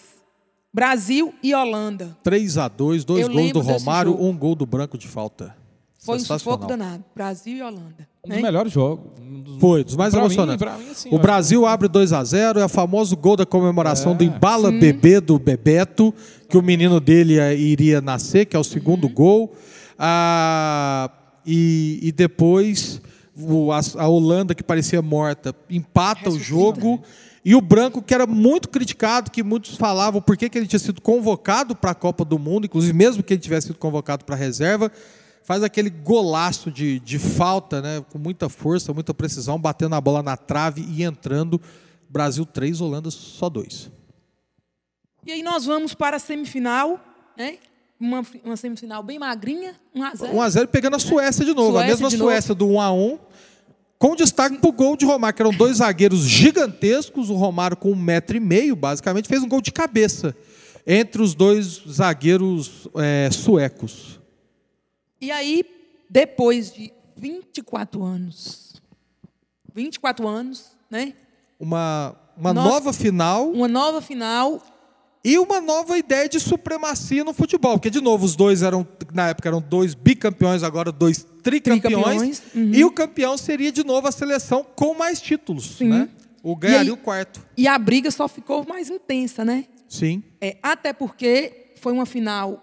[0.72, 2.16] Brasil e Holanda.
[2.22, 5.63] 3 a 2 dois Eu gols do Romário, um gol do Branco de falta.
[6.04, 7.02] Foi um sufoco danado.
[7.14, 8.06] Brasil e Holanda.
[8.24, 9.12] Um dos melhores jogos.
[9.18, 9.58] Um dos...
[9.58, 10.66] Foi, dos mais pra emocionantes.
[10.66, 14.12] Mim, mim, assim, o Brasil abre 2 a 0 é o famoso gol da comemoração
[14.12, 14.78] é, do Embala sim.
[14.78, 16.12] Bebê do Bebeto,
[16.48, 19.14] que o menino dele iria nascer, que é o segundo uhum.
[19.14, 19.52] gol.
[19.98, 21.10] Ah,
[21.46, 23.00] e, e depois
[23.36, 27.02] o, a, a, Holanda, que parecia morta, empata o jogo.
[27.44, 31.00] E o Branco, que era muito criticado, que muitos falavam por que ele tinha sido
[31.02, 34.38] convocado para a Copa do Mundo, inclusive mesmo que ele tivesse sido convocado para a
[34.38, 34.90] reserva,
[35.44, 40.22] faz aquele golaço de, de falta, né, com muita força, muita precisão, batendo a bola
[40.22, 41.60] na trave e entrando.
[42.08, 43.90] Brasil 3, Holanda só 2.
[45.26, 46.98] E aí nós vamos para a semifinal,
[47.36, 47.58] né?
[48.00, 50.32] Uma, uma semifinal bem magrinha, 1x0.
[50.32, 52.72] 1x0 pegando a Suécia de novo, Suécia a mesma Suécia novo.
[52.72, 53.18] do 1x1
[53.98, 57.30] com destaque para o gol de Romário, que eram dois zagueiros gigantescos.
[57.30, 60.36] O Romário, com um metro e meio, basicamente, fez um gol de cabeça
[60.86, 64.20] entre os dois zagueiros é, suecos.
[65.24, 65.64] E aí,
[66.10, 68.74] depois de 24 anos,
[69.74, 71.14] 24 anos, né?
[71.58, 73.50] Uma, uma nova final.
[73.50, 74.62] Uma nova final
[75.24, 79.30] e uma nova ideia de supremacia no futebol, porque de novo os dois eram na
[79.30, 82.74] época eram dois bicampeões, agora dois tricampeões, tricampeões uhum.
[82.74, 85.88] e o campeão seria de novo a seleção com mais títulos, Sim.
[85.88, 86.10] né?
[86.42, 87.40] O ganharia o quarto.
[87.56, 89.64] E a briga só ficou mais intensa, né?
[89.88, 90.22] Sim.
[90.38, 92.60] É, até porque foi uma final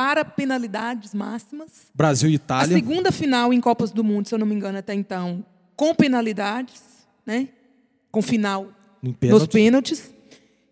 [0.00, 1.68] para penalidades máximas.
[1.94, 2.74] Brasil e Itália.
[2.74, 5.44] A segunda final em Copas do Mundo, se eu não me engano, até então,
[5.76, 6.80] com penalidades,
[7.26, 7.48] né?
[8.10, 8.68] Com final
[9.02, 10.10] nos pênaltis.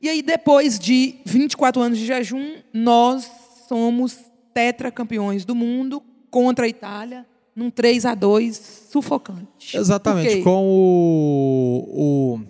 [0.00, 3.30] E aí, depois de 24 anos de jejum, nós
[3.68, 4.16] somos
[4.54, 9.76] tetracampeões do mundo contra a Itália, num 3 a 2 sufocante.
[9.76, 12.40] Exatamente, com o, o,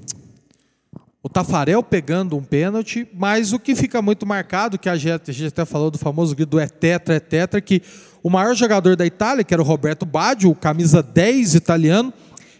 [1.29, 5.35] o, Tafarel pegando um pênalti, mas o que fica muito marcado, que a gente, a
[5.35, 7.83] gente até falou do famoso grito é tetra, é tetra, que
[8.23, 12.13] o maior jogador da Itália, que era o Roberto Baggio, camisa 10 italiano,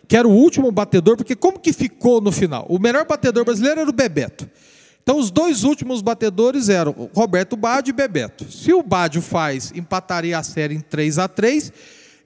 [0.07, 2.67] que era o último batedor, porque como que ficou no final?
[2.69, 4.49] O melhor batedor brasileiro era o Bebeto.
[5.03, 8.51] Então, os dois últimos batedores eram Roberto Baggio e Bebeto.
[8.53, 11.73] Se o Baggio faz, empataria a série em 3 a 3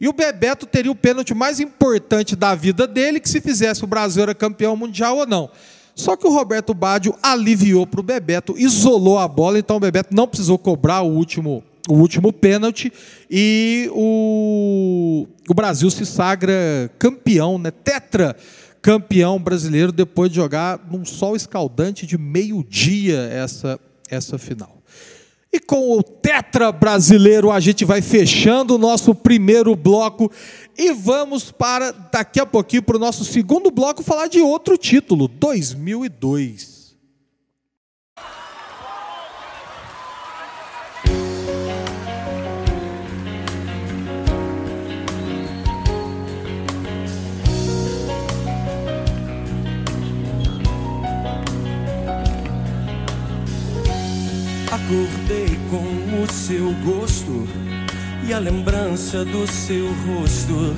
[0.00, 3.86] e o Bebeto teria o pênalti mais importante da vida dele, que se fizesse o
[3.86, 5.48] Brasil era campeão mundial ou não.
[5.94, 10.14] Só que o Roberto Baggio aliviou para o Bebeto, isolou a bola, então o Bebeto
[10.14, 12.92] não precisou cobrar o último, o último pênalti
[13.30, 17.70] e o, o Brasil se sagra campeão, né?
[17.70, 18.34] tetra
[18.80, 23.78] campeão brasileiro depois de jogar num sol escaldante de meio-dia essa,
[24.10, 24.82] essa final.
[25.54, 30.32] E com o Tetra brasileiro a gente vai fechando o nosso primeiro bloco
[30.76, 35.28] e vamos para daqui a pouquinho para o nosso segundo bloco falar de outro título,
[35.28, 36.82] 2002.
[54.72, 57.71] Acordei com o seu gosto
[58.26, 60.76] e a lembrança do seu rosto.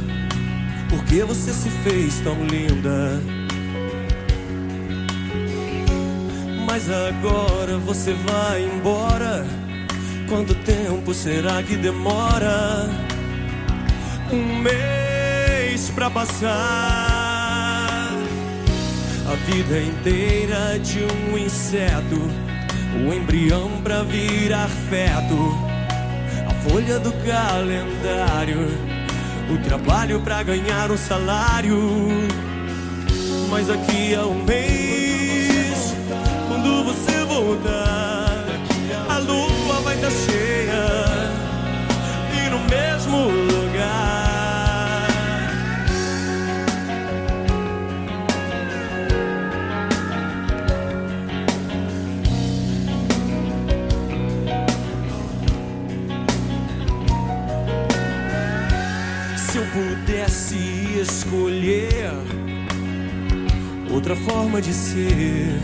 [0.88, 3.20] Por que você se fez tão linda?
[6.66, 9.44] Mas agora você vai embora
[10.28, 12.88] Quanto tempo será que demora?
[14.32, 16.48] Um mês pra passar.
[19.26, 22.20] A vida inteira de um inseto,
[23.06, 25.56] o embrião pra virar feto,
[26.68, 28.68] folha do calendário,
[29.50, 31.78] o trabalho pra ganhar um salário.
[33.50, 35.94] Mas daqui a um mês,
[36.48, 38.44] quando você voltar,
[39.08, 40.84] a lua vai estar cheia
[42.32, 43.73] e no mesmo lugar.
[59.74, 60.56] Pudesse
[61.00, 62.12] escolher
[63.90, 65.58] outra forma de ser,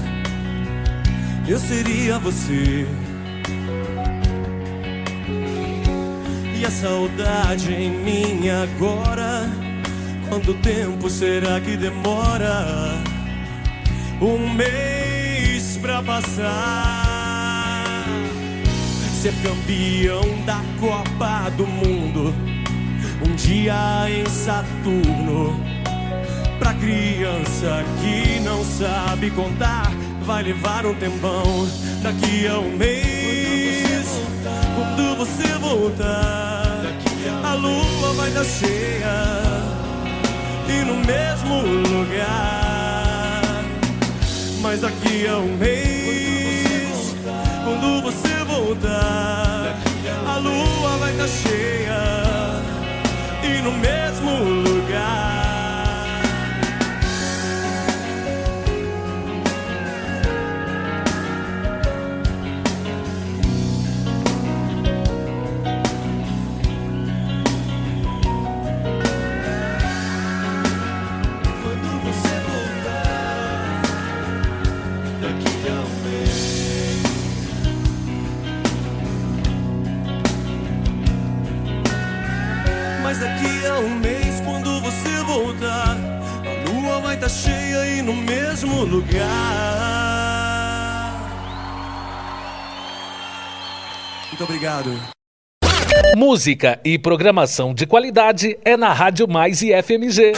[1.46, 2.88] eu seria você.
[6.58, 9.48] E a saudade em mim agora,
[10.28, 13.00] quanto tempo será que demora?
[14.20, 17.04] Um mês pra passar.
[19.22, 22.34] Ser campeão da Copa do Mundo,
[23.42, 25.60] dia em Saturno.
[26.58, 29.90] Pra criança que não sabe contar,
[30.22, 31.68] vai levar um tempão.
[32.02, 34.06] Daqui a um mês,
[34.74, 36.82] quando você voltar,
[37.44, 39.40] a lua vai estar cheia
[40.68, 43.64] e no mesmo lugar.
[44.60, 47.14] Mas daqui a um mês,
[47.64, 49.76] quando você voltar,
[50.26, 52.39] a lua vai estar cheia
[53.62, 53.99] no mesmo
[85.50, 85.96] voltar,
[86.46, 89.20] a lua vai estar cheia e no mesmo lugar.
[94.28, 94.92] Muito obrigado.
[96.16, 100.32] Música e programação de qualidade é na Rádio Mais e FMG.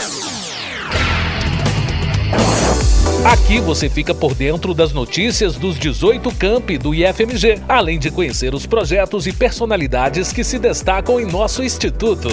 [3.25, 8.53] Aqui você fica por dentro das notícias dos 18 campi do IFMG, além de conhecer
[8.53, 12.27] os projetos e personalidades que se destacam em nosso instituto.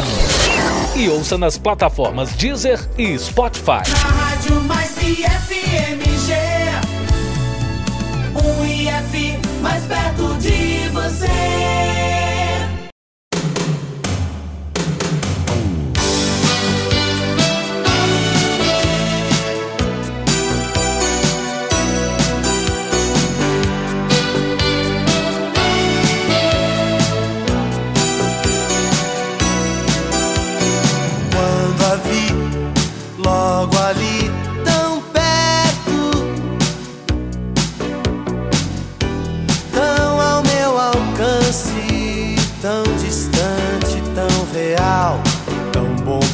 [0.95, 3.82] e ouça nas plataformas Deezer e Spotify.
[3.89, 6.36] Na Rádio Mais IFMG.
[8.36, 11.99] Um IF mais perto de você.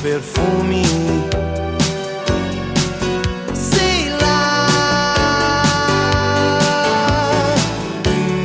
[0.05, 0.85] Perfume.
[3.55, 4.67] Sei lá,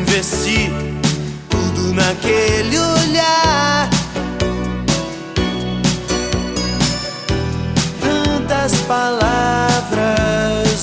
[0.01, 0.73] investi
[1.51, 3.91] tudo naquele olhar.
[8.01, 9.99] tantas palavras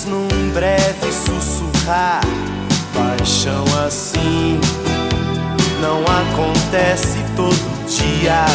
[0.06, 2.22] num breve sussurrar.
[2.94, 4.62] Paixão assim
[5.82, 8.46] não acontece todo dia.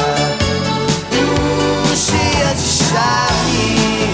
[2.92, 4.10] Charme,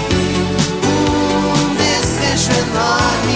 [0.86, 3.27] um desejo enorme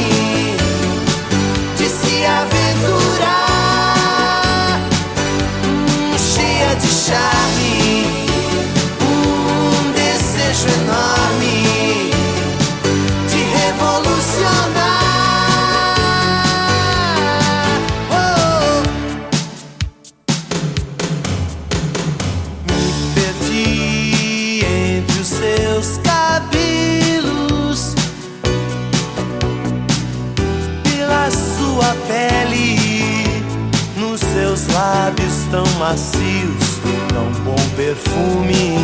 [34.63, 38.79] seus lábios tão macios tão bom perfume.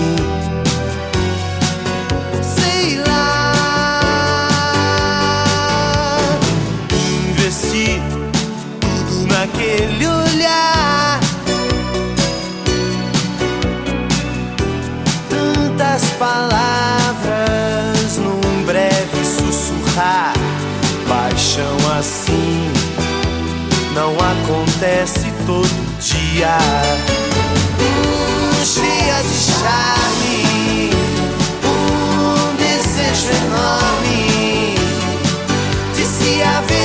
[2.43, 3.53] Sei lá,
[7.31, 8.03] investi
[8.81, 11.21] tudo naquele olhar.
[15.29, 17.29] Tantas palavras
[18.19, 20.33] num breve sussurrar.
[21.09, 22.71] Paixão assim
[23.95, 24.68] não acontece
[25.45, 25.67] todo
[25.99, 26.57] dia.
[27.81, 30.91] Hum, cheia de charme,
[31.65, 34.75] um desejo enorme
[35.97, 36.78] de se aventurar.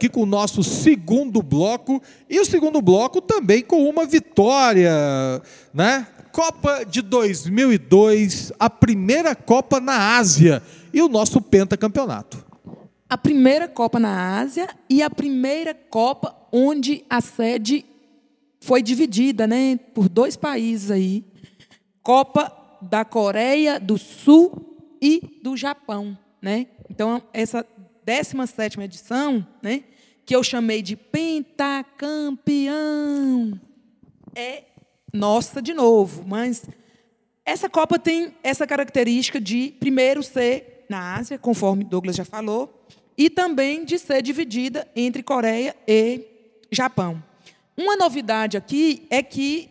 [0.00, 4.90] Aqui com o nosso segundo bloco, e o segundo bloco também com uma vitória,
[5.74, 6.06] né?
[6.32, 12.42] Copa de 2002, a primeira Copa na Ásia e o nosso pentacampeonato.
[13.10, 17.84] A primeira Copa na Ásia e a primeira Copa onde a sede
[18.58, 21.24] foi dividida, né, por dois países aí.
[22.02, 26.68] Copa da Coreia do Sul e do Japão, né?
[26.88, 27.66] Então essa
[28.06, 29.84] 17ª edição, né,
[30.30, 33.60] que eu chamei de pentacampeão,
[34.32, 34.62] é
[35.12, 36.62] nossa de novo, mas
[37.44, 42.86] essa Copa tem essa característica de, primeiro, ser na Ásia, conforme Douglas já falou,
[43.18, 46.24] e também de ser dividida entre Coreia e
[46.70, 47.20] Japão.
[47.76, 49.68] Uma novidade aqui é que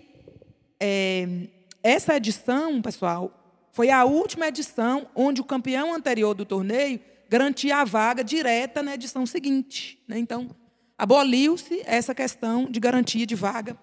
[0.78, 1.48] é,
[1.82, 3.32] essa edição, pessoal,
[3.72, 7.00] foi a última edição onde o campeão anterior do torneio
[7.30, 10.02] garantia a vaga direta na edição seguinte.
[10.08, 10.18] né?
[10.18, 10.50] Então,
[10.98, 13.78] aboliu-se essa questão de garantia de vaga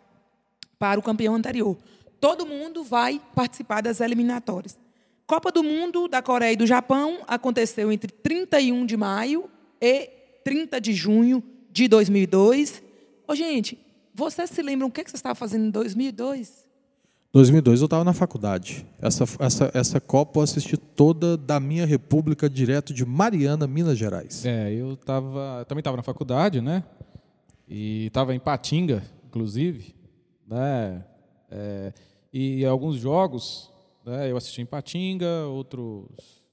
[0.78, 1.78] para o campeão anterior.
[2.20, 4.76] Todo mundo vai participar das eliminatórias.
[5.26, 10.09] Copa do Mundo da Coreia e do Japão aconteceu entre 31 de maio e
[10.44, 12.82] 30 de junho de 2002.
[13.26, 13.78] Ô, gente,
[14.14, 16.66] vocês se lembram o que que você estava fazendo em 2002?
[17.37, 18.87] 2002 eu estava na faculdade.
[18.99, 24.47] Essa, essa, essa Copa eu assisti toda da minha república, direto de Mariana, Minas Gerais.
[24.47, 26.82] É, eu tava, também estava na faculdade, né?
[27.68, 29.95] E estava em Patinga, inclusive,
[30.49, 31.05] né?
[31.51, 31.93] É,
[32.32, 33.70] e alguns jogos,
[34.03, 34.30] né?
[34.30, 36.07] Eu assisti em Patinga, outros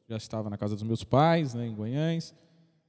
[0.09, 1.65] já estava na casa dos meus pais, né?
[1.65, 2.35] Em Goiães.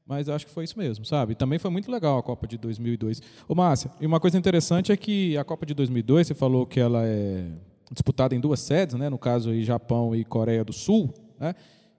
[0.04, 1.36] Mas acho que foi isso mesmo, sabe?
[1.36, 3.22] Também foi muito legal a Copa de 2002.
[3.46, 6.80] Ô, Márcia, e uma coisa interessante é que a Copa de 2002, você falou que
[6.80, 7.52] ela é
[7.92, 9.08] disputada em duas sedes, né?
[9.08, 11.54] No caso aí Japão e Coreia do Sul, né?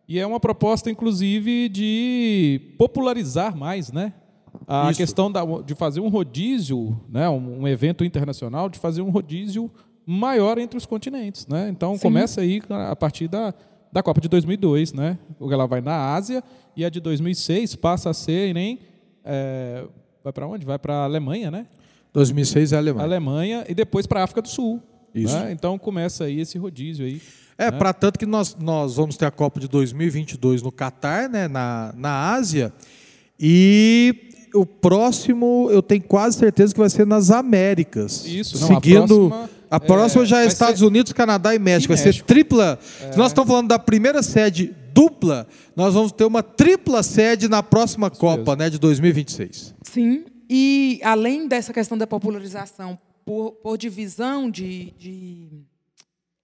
[0.08, 4.14] E é uma proposta, inclusive, de popularizar mais, né?
[4.68, 5.00] A Isso.
[5.00, 7.28] questão da, de fazer um rodízio, né?
[7.28, 9.70] Um, um evento internacional, de fazer um rodízio
[10.06, 11.68] maior entre os continentes, né?
[11.70, 13.54] Então começa aí a partir da,
[13.92, 15.18] da Copa de 2002, né?
[15.42, 16.44] Ela vai na Ásia
[16.76, 18.80] e a de 2006 passa a ser nem
[19.24, 19.86] é,
[20.24, 20.66] vai para onde?
[20.66, 21.66] Vai para a Alemanha, né?
[22.14, 23.06] 2006 é a Alemanha.
[23.06, 24.82] Alemanha e depois para a África do Sul.
[25.24, 25.34] Isso.
[25.38, 25.52] né?
[25.52, 27.22] Então começa aí esse rodízio aí.
[27.58, 31.48] É, para tanto que nós, nós vamos ter a Copa de 2022 no Catar, né,
[31.48, 32.74] na, na Ásia,
[33.40, 38.26] E o próximo, eu tenho quase certeza que vai ser nas Américas.
[38.26, 39.30] Isso, não, a seguindo.
[39.30, 41.92] próxima, a próxima é, já é Estados ser- Unidos, Canadá e México.
[41.92, 42.28] E vai México.
[42.28, 42.80] ser tripla.
[42.82, 45.46] Se nós estamos falando da primeira sede dupla,
[45.76, 48.56] nós vamos ter uma tripla sede na próxima Copa, mesmo.
[48.56, 49.76] né, de 2026.
[49.84, 55.50] Sim, e além dessa questão da popularização por, por divisão de, de,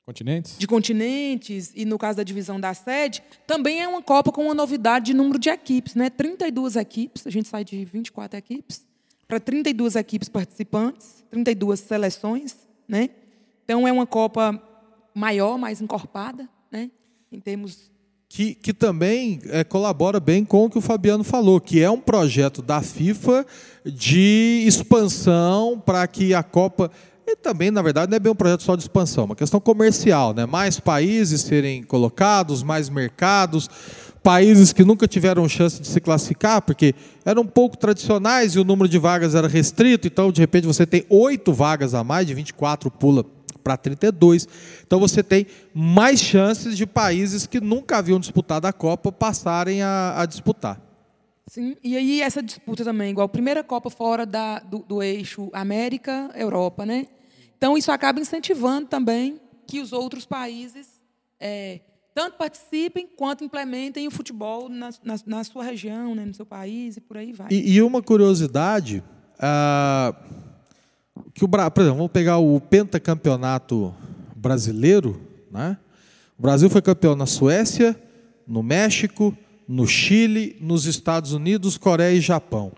[0.04, 0.58] Continentes?
[0.58, 4.56] de continentes e no caso da divisão da sede, também é uma Copa com uma
[4.56, 6.10] novidade de número de equipes, né?
[6.10, 8.84] 32 equipes, a gente sai de 24 equipes
[9.28, 12.58] para 32 equipes participantes, 32 seleções,
[12.88, 13.12] né?
[13.64, 14.62] Então é uma Copa
[15.14, 16.90] maior, mais encorpada, né?
[17.32, 17.91] Em termos
[18.34, 22.00] que, que também é, colabora bem com o que o Fabiano falou, que é um
[22.00, 23.46] projeto da FIFA
[23.86, 26.90] de expansão para que a Copa.
[27.28, 29.60] E também, na verdade, não é bem um projeto só de expansão, é uma questão
[29.60, 30.46] comercial, né?
[30.46, 33.70] Mais países serem colocados, mais mercados,
[34.24, 38.88] países que nunca tiveram chance de se classificar, porque eram pouco tradicionais e o número
[38.88, 42.90] de vagas era restrito, então de repente você tem oito vagas a mais, de 24
[42.92, 43.26] pula
[43.62, 44.48] para 32.
[44.86, 50.22] Então você tem mais chances de países que nunca haviam disputado a Copa passarem a,
[50.22, 50.82] a disputar.
[51.48, 55.50] Sim, e aí essa disputa também, igual a primeira Copa fora da, do, do eixo
[55.54, 57.08] América-Europa, né?
[57.58, 60.88] Então isso acaba incentivando também que os outros países
[61.40, 61.82] é,
[62.14, 66.98] tanto participem quanto implementem o futebol na, na, na sua região, né, no seu país
[66.98, 67.48] e por aí vai.
[67.52, 69.04] E, e uma curiosidade,
[69.40, 70.14] ah,
[71.34, 73.94] que o, por exemplo, vamos pegar o pentacampeonato
[74.36, 75.20] brasileiro,
[75.52, 75.78] né?
[76.38, 77.96] O Brasil foi campeão na Suécia,
[78.48, 79.36] no México,
[79.68, 82.72] no Chile, nos Estados Unidos, Coreia e Japão.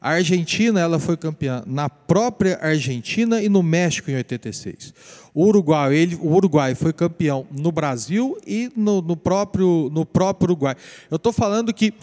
[0.00, 4.92] A Argentina ela foi campeã na própria Argentina e no México em 86.
[5.32, 10.46] O Uruguai, ele, o Uruguai foi campeão no Brasil e no, no próprio, no próprio
[10.46, 10.74] Uruguai.
[11.08, 11.94] Eu estou falando que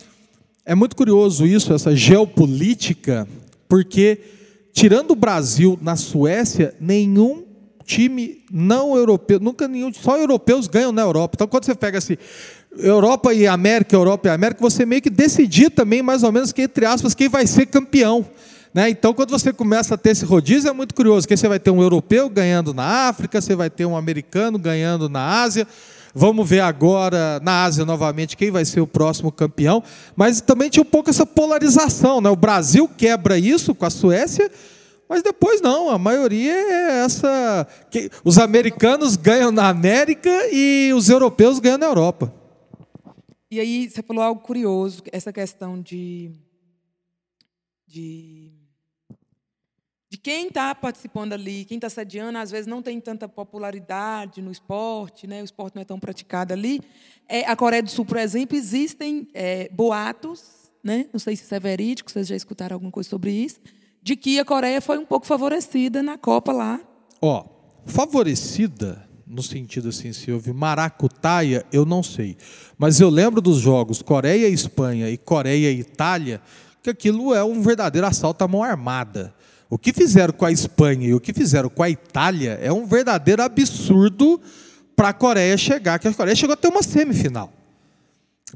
[0.66, 3.28] é muito curioso isso, essa geopolítica,
[3.68, 4.20] porque
[4.80, 7.44] tirando o Brasil na Suécia, nenhum
[7.84, 11.36] time não europeu, nunca nenhum, só europeus ganham na Europa.
[11.36, 12.16] Então quando você pega assim,
[12.78, 16.62] Europa e América, Europa e América, você meio que decidir também mais ou menos que
[16.62, 18.26] entre aspas quem vai ser campeão.
[18.74, 18.90] Né?
[18.90, 21.72] Então, quando você começa a ter esse rodízio, é muito curioso, que você vai ter
[21.72, 25.68] um europeu ganhando na África, você vai ter um americano ganhando na Ásia,
[26.14, 29.84] Vamos ver agora na Ásia novamente quem vai ser o próximo campeão.
[30.16, 32.22] Mas também tinha um pouco essa polarização.
[32.22, 32.30] Né?
[32.30, 34.50] O Brasil quebra isso com a Suécia,
[35.08, 35.90] mas depois não.
[35.90, 37.68] A maioria é essa.
[38.24, 42.34] os americanos ganham na América e os europeus ganham na Europa.
[43.52, 46.30] E aí você falou algo curioso, essa questão de,
[47.88, 48.39] de
[50.22, 55.26] quem está participando ali, quem está sediando, às vezes não tem tanta popularidade no esporte,
[55.28, 55.42] né?
[55.42, 56.82] o esporte não é tão praticado ali.
[57.28, 61.08] É, a Coreia do Sul, por exemplo, existem é, boatos, né?
[61.14, 63.60] não sei se isso é verídico, vocês já escutaram alguma coisa sobre isso,
[64.02, 66.80] de que a Coreia foi um pouco favorecida na Copa lá.
[67.22, 67.46] Ó,
[67.86, 72.36] favorecida no sentido assim, se houve maracutaia, eu não sei.
[72.78, 76.42] Mas eu lembro dos jogos Coreia e Espanha e Coreia Itália,
[76.82, 79.34] que aquilo é um verdadeiro assalto à mão armada.
[79.70, 82.86] O que fizeram com a Espanha e o que fizeram com a Itália é um
[82.86, 84.42] verdadeiro absurdo
[84.96, 87.54] para a Coreia chegar, que a Coreia chegou até uma semifinal.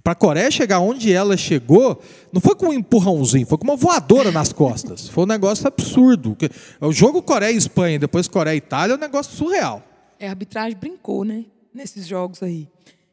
[0.03, 2.01] Para a Coreia chegar onde ela chegou,
[2.31, 5.07] não foi com um empurrãozinho, foi com uma voadora nas costas.
[5.13, 6.35] Foi um negócio absurdo.
[6.81, 9.83] O jogo Coreia e Espanha, depois Coreia e Itália, é um negócio surreal.
[10.19, 11.45] É, a arbitragem brincou, né?
[11.71, 12.67] Nesses jogos aí.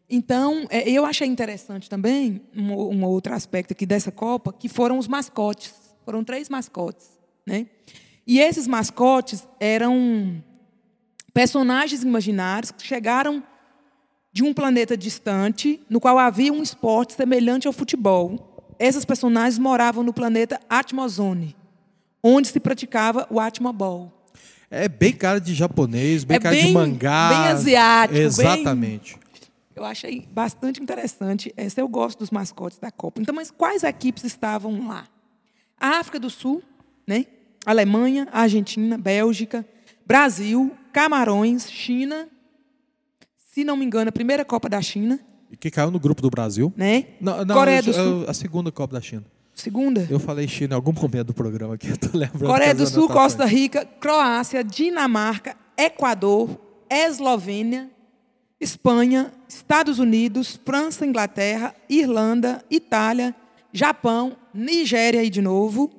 [0.08, 4.98] Então, é, eu achei interessante também um, um outro aspecto aqui dessa Copa, que foram
[4.98, 5.74] os mascotes.
[6.04, 7.66] Foram três mascotes, né?
[8.26, 10.42] E esses mascotes eram
[11.32, 13.42] personagens imaginários que chegaram
[14.32, 18.74] de um planeta distante, no qual havia um esporte semelhante ao futebol.
[18.78, 21.56] Esses personagens moravam no planeta Atmozone,
[22.22, 24.12] onde se praticava o Atmobol.
[24.70, 27.28] É bem cara de japonês, bem É cara de bem- mangá.
[27.28, 29.18] bem asiático, bem- Exatamente.
[29.74, 31.52] Eu achei bastante interessante.
[31.56, 33.20] Essa eu gosto dos mascotes da Copa.
[33.20, 35.08] Então, mas quais equipes estavam lá?
[35.80, 36.62] A África do Sul,
[37.10, 37.26] né?
[37.66, 39.66] Alemanha, Argentina, Bélgica,
[40.06, 42.28] Brasil, Camarões, China.
[43.52, 45.18] Se não me engano, a primeira Copa da China,
[45.50, 46.72] E que caiu no grupo do Brasil.
[46.76, 47.06] né?
[47.20, 49.24] Não, não, Coreia eu- do Sul, a segunda Copa da China.
[49.52, 50.06] segunda.
[50.08, 52.46] Eu falei China em algum momento do programa aqui, eu tô lembrando.
[52.46, 53.08] Coreia das do Sul.
[53.08, 56.56] Costa Rica, Croácia, Dinamarca, Equador,
[56.88, 57.90] Eslovênia,
[58.60, 63.34] Espanha, Estados Unidos, França, Inglaterra, Irlanda, Itália,
[63.72, 65.90] Japão, Nigéria aí de novo,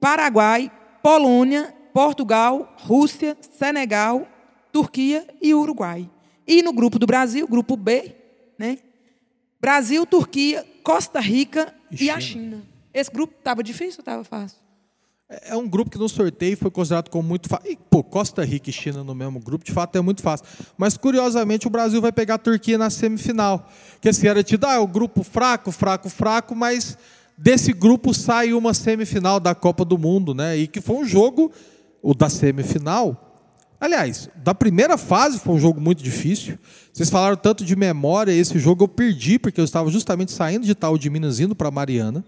[0.00, 0.70] Paraguai,
[1.02, 4.26] Polônia, Portugal, Rússia, Senegal,
[4.72, 6.08] Turquia e Uruguai.
[6.46, 8.14] E no grupo do Brasil, grupo B,
[8.58, 8.78] né?
[9.60, 12.42] Brasil, Turquia, Costa Rica E e, a China.
[12.56, 12.62] China.
[12.94, 14.58] Esse grupo estava difícil ou estava fácil?
[15.28, 17.70] É um grupo que no sorteio foi considerado como muito fácil.
[17.70, 20.46] E, pô, Costa Rica e China no mesmo grupo, de fato é muito fácil.
[20.76, 23.68] Mas, curiosamente, o Brasil vai pegar a Turquia na semifinal.
[24.00, 26.96] Que assim, era tido, ah, é o grupo fraco, fraco, fraco, mas
[27.38, 30.56] desse grupo sai uma semifinal da Copa do Mundo, né?
[30.56, 31.50] E que foi um jogo,
[32.02, 33.24] o da semifinal.
[33.80, 36.58] Aliás, da primeira fase foi um jogo muito difícil.
[36.92, 40.74] Vocês falaram tanto de memória, esse jogo eu perdi, porque eu estava justamente saindo de
[40.74, 42.24] tal de Minas indo para Mariana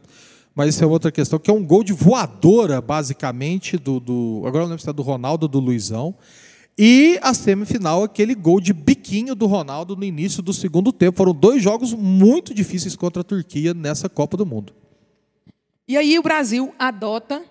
[0.54, 4.00] mas isso é outra questão, que é um gol de voadora, basicamente, do.
[4.00, 6.14] do agora eu não lembro se é do Ronaldo ou do Luizão.
[6.76, 11.18] E a semifinal, aquele gol de biquinho do Ronaldo no início do segundo tempo.
[11.18, 14.72] Foram dois jogos muito difíceis contra a Turquia nessa Copa do Mundo.
[15.90, 17.42] E aí o Brasil adota,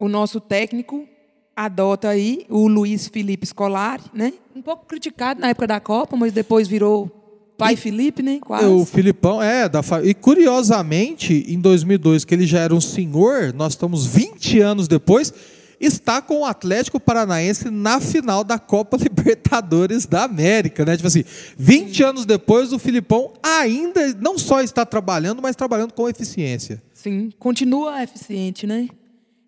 [0.00, 1.06] o nosso técnico
[1.54, 4.32] adota aí o Luiz Felipe Scolari, né?
[4.54, 8.38] Um pouco criticado na época da Copa, mas depois virou Pai e, Felipe, né?
[8.40, 8.64] Quase.
[8.64, 13.74] O Filipão, é, da E curiosamente, em 2002, que ele já era um senhor, nós
[13.74, 15.34] estamos 20 anos depois,
[15.78, 20.96] está com o Atlético Paranaense na final da Copa Libertadores da América, né?
[20.96, 21.24] Tipo assim,
[21.58, 22.02] 20 Sim.
[22.04, 26.85] anos depois, o Filipão ainda não só está trabalhando, mas trabalhando com eficiência.
[27.06, 28.88] Sim, continua eficiente, né?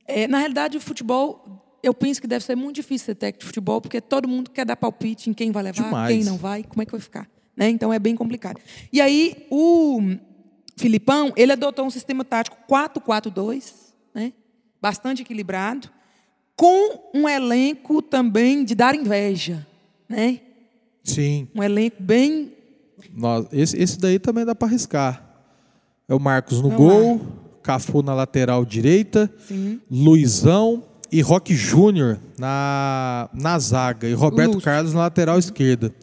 [0.07, 3.47] É, na realidade, o futebol, eu penso que deve ser muito difícil ser técnico de
[3.47, 6.15] futebol, porque todo mundo quer dar palpite em quem vai levar, Demais.
[6.15, 7.29] quem não vai, como é que vai ficar.
[7.57, 7.69] Né?
[7.69, 8.61] Então é bem complicado.
[8.93, 10.01] E aí o
[10.77, 13.73] Filipão, ele adotou um sistema tático 4-4-2,
[14.15, 14.33] né?
[14.81, 15.91] bastante equilibrado,
[16.55, 19.67] com um elenco também de dar inveja.
[20.09, 20.43] Né?
[21.03, 21.49] Sim.
[21.53, 22.53] Um elenco bem.
[23.13, 25.25] Nossa, esse, esse daí também dá para arriscar.
[26.09, 27.21] É o Marcos no gol,
[27.69, 29.79] Cafu na lateral direita, Sim.
[29.91, 35.95] Luizão e Roque Júnior na, na zaga e Roberto Carlos na lateral esquerda.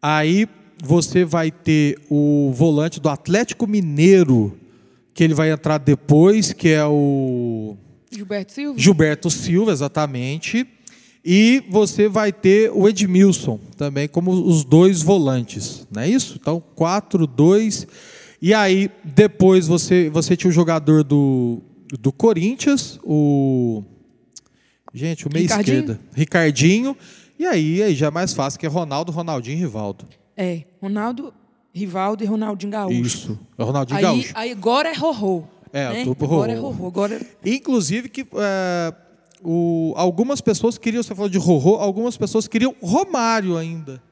[0.00, 0.48] Aí
[0.82, 4.58] você vai ter o volante do Atlético Mineiro,
[5.12, 7.76] que ele vai entrar depois, que é o.
[8.10, 8.78] Gilberto Silva?
[8.78, 10.66] Gilberto Silva, exatamente.
[11.22, 16.38] E você vai ter o Edmilson também como os dois volantes, não é isso?
[16.40, 17.86] Então, 4, 2.
[18.40, 21.60] E aí, depois você, você tinha o jogador do,
[22.00, 23.82] do Corinthians, o.
[24.94, 26.00] Gente, o meia esquerda.
[26.14, 26.96] Ricardinho.
[27.38, 30.06] E aí, aí já é mais fácil, que é Ronaldo, Ronaldinho e Rivaldo.
[30.36, 31.32] É, Ronaldo,
[31.72, 33.00] Rivaldo e Ronaldinho Gaúcho.
[33.00, 34.32] Isso, é Ronaldinho aí, Gaúcho.
[34.34, 35.44] Aí agora é Rorô.
[35.72, 36.04] É, né?
[36.06, 36.52] o Agora Rorô.
[36.52, 36.86] é Rorô.
[36.86, 37.20] Agora...
[37.44, 38.94] Inclusive que é,
[39.42, 44.02] o, algumas pessoas queriam, você falou de Rorô, algumas pessoas queriam Romário ainda.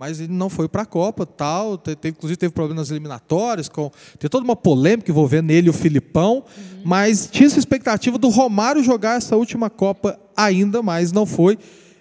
[0.00, 1.76] Mas ele não foi para a Copa, tal.
[1.76, 6.36] Teve, inclusive teve problemas eliminatórios, com, tem toda uma polêmica envolvendo ele e o Filipão.
[6.36, 6.80] Uhum.
[6.86, 11.58] Mas tinha essa expectativa do Romário jogar essa última Copa ainda, mas não foi.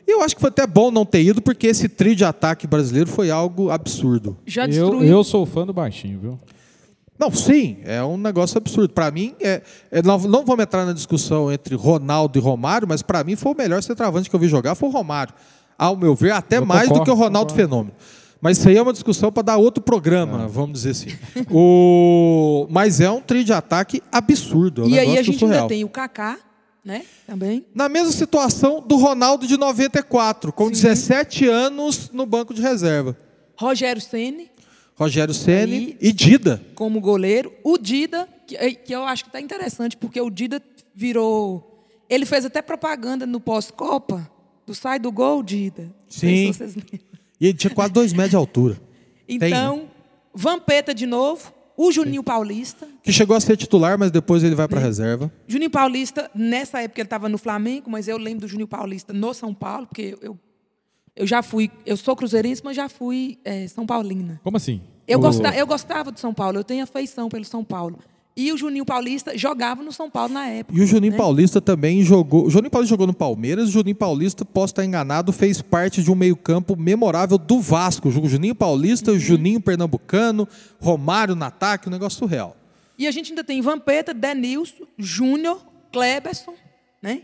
[0.07, 2.65] E eu acho que foi até bom não ter ido, porque esse trio de ataque
[2.65, 4.37] brasileiro foi algo absurdo.
[4.45, 5.03] Já destruiu.
[5.03, 6.39] Eu, eu sou fã do baixinho, viu?
[7.19, 8.93] Não, sim, é um negócio absurdo.
[8.93, 13.01] Para mim, é, é, não, não vamos entrar na discussão entre Ronaldo e Romário, mas
[13.01, 15.33] para mim foi o melhor centroavante que eu vi jogar, foi o Romário.
[15.79, 17.69] Ao meu ver, até eu mais concordo, do que o Ronaldo concordo.
[17.69, 17.95] Fenômeno.
[18.41, 20.47] Mas isso aí é uma discussão para dar outro programa, é.
[20.47, 21.17] vamos dizer assim.
[21.49, 22.67] o...
[22.69, 24.83] Mas é um trio de ataque absurdo.
[24.83, 25.61] É um e aí a gente surreal.
[25.61, 26.37] ainda tem o Kaká,
[26.83, 27.05] né?
[27.25, 27.65] Também.
[27.73, 30.71] Na mesma situação do Ronaldo de 94, com Sim.
[30.71, 33.17] 17 anos no banco de reserva.
[33.57, 34.51] Rogério Ceni.
[34.95, 36.61] Rogério Ceni e Dida.
[36.75, 37.53] Como goleiro.
[37.63, 40.61] O Dida, que, que eu acho que está interessante, porque o Dida
[40.93, 41.87] virou.
[42.09, 44.29] Ele fez até propaganda no pós-Copa
[44.69, 45.91] do Sai do Gol, Dida.
[46.07, 46.53] Sim.
[46.53, 46.83] Se
[47.41, 48.79] e ele tinha quase dois metros de altura.
[49.27, 49.89] Então, Tem, né?
[50.33, 51.51] Vampeta de novo.
[51.75, 52.87] O Juninho Paulista.
[53.01, 55.31] Que chegou a ser titular, mas depois ele vai para a reserva.
[55.47, 59.33] Juninho Paulista, nessa época ele estava no Flamengo, mas eu lembro do Juninho Paulista no
[59.33, 60.37] São Paulo, porque eu,
[61.15, 61.71] eu já fui.
[61.85, 64.41] Eu sou cruzeirense, mas já fui é, São Paulina.
[64.43, 64.81] Como assim?
[65.07, 65.21] Eu, o...
[65.21, 67.97] gostava, eu gostava do São Paulo, eu tenho afeição pelo São Paulo.
[68.39, 70.79] E o Juninho Paulista jogava no São Paulo na época.
[70.79, 71.17] E o Juninho né?
[71.17, 72.45] Paulista também jogou.
[72.45, 73.67] O Juninho Paulista jogou no Palmeiras.
[73.67, 78.07] O Juninho Paulista, posso estar enganado, fez parte de um meio-campo memorável do Vasco.
[78.07, 79.19] O Juninho Paulista, uhum.
[79.19, 80.47] Juninho Pernambucano,
[80.79, 82.55] Romário no ataque, um negócio surreal.
[82.97, 85.59] E a gente ainda tem Vampeta, Denilson, Júnior,
[85.91, 86.53] Kleberson,
[87.01, 87.23] né?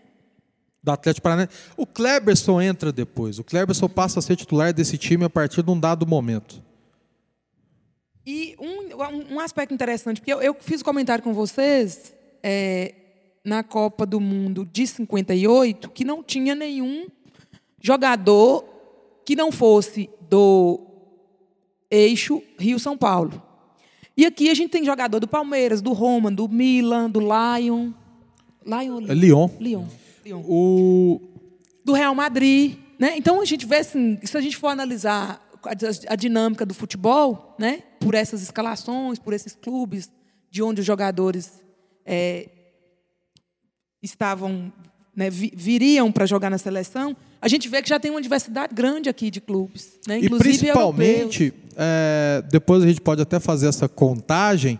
[0.83, 1.53] Do Atlético Paranaense.
[1.77, 3.39] O Kleberson entra depois.
[3.39, 6.61] O Kleberson passa a ser titular desse time a partir de um dado momento.
[8.25, 12.93] E um, um aspecto interessante, porque eu, eu fiz um comentário com vocês é,
[13.43, 17.07] na Copa do Mundo de 58, que não tinha nenhum
[17.79, 18.65] jogador
[19.23, 20.79] que não fosse do
[21.89, 23.41] eixo Rio-São Paulo.
[24.17, 27.91] E aqui a gente tem jogador do Palmeiras, do Roma, do Milan, do Lyon.
[28.65, 29.49] Lion, Lyon.
[29.59, 29.87] Lyon.
[30.23, 30.41] Lyon.
[30.47, 31.21] O...
[31.83, 32.77] Do Real Madrid.
[32.97, 33.17] Né?
[33.17, 37.55] Então a gente vê assim, se a gente for analisar a, a dinâmica do futebol,
[37.59, 37.83] né?
[38.05, 40.09] Por essas escalações, por esses clubes
[40.51, 41.63] de onde os jogadores
[42.05, 42.47] é,
[44.01, 44.71] estavam
[45.15, 48.73] né, vi- viriam para jogar na seleção, a gente vê que já tem uma diversidade
[48.75, 50.19] grande aqui de clubes, né?
[50.19, 54.79] E principalmente, é, depois a gente pode até fazer essa contagem,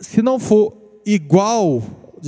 [0.00, 1.82] se não for igual,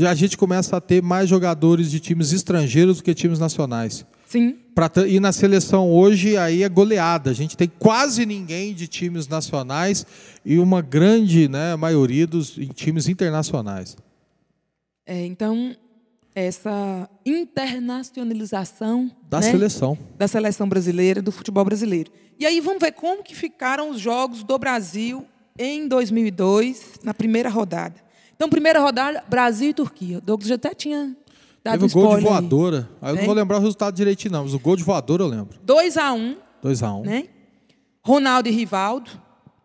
[0.09, 4.05] a gente começa a ter mais jogadores de times estrangeiros do que times nacionais.
[4.31, 7.31] Sim, Pra e na seleção hoje aí é goleada.
[7.31, 10.07] A gente tem quase ninguém de times nacionais
[10.45, 13.97] e uma grande né, maioria dos em times internacionais.
[15.05, 15.75] É, então
[16.33, 19.99] essa internacionalização Da né, seleção.
[20.17, 22.13] da seleção brasileira, do futebol brasileiro.
[22.39, 25.27] E aí vamos ver como que ficaram os jogos do Brasil
[25.59, 27.97] em 2002, na primeira rodada.
[28.37, 30.19] Então, primeira rodada, Brasil e Turquia.
[30.19, 31.15] O Douglas já até tinha
[31.65, 32.23] dado Teve um o gol de aí.
[32.25, 32.89] voadora.
[33.01, 33.27] Aí eu não Né?
[33.27, 35.59] vou lembrar o resultado direitinho, não, mas o gol de voadora eu lembro.
[35.63, 37.05] 2 a 1 2x1.
[37.05, 37.25] né?
[38.03, 39.11] Ronaldo e Rivaldo.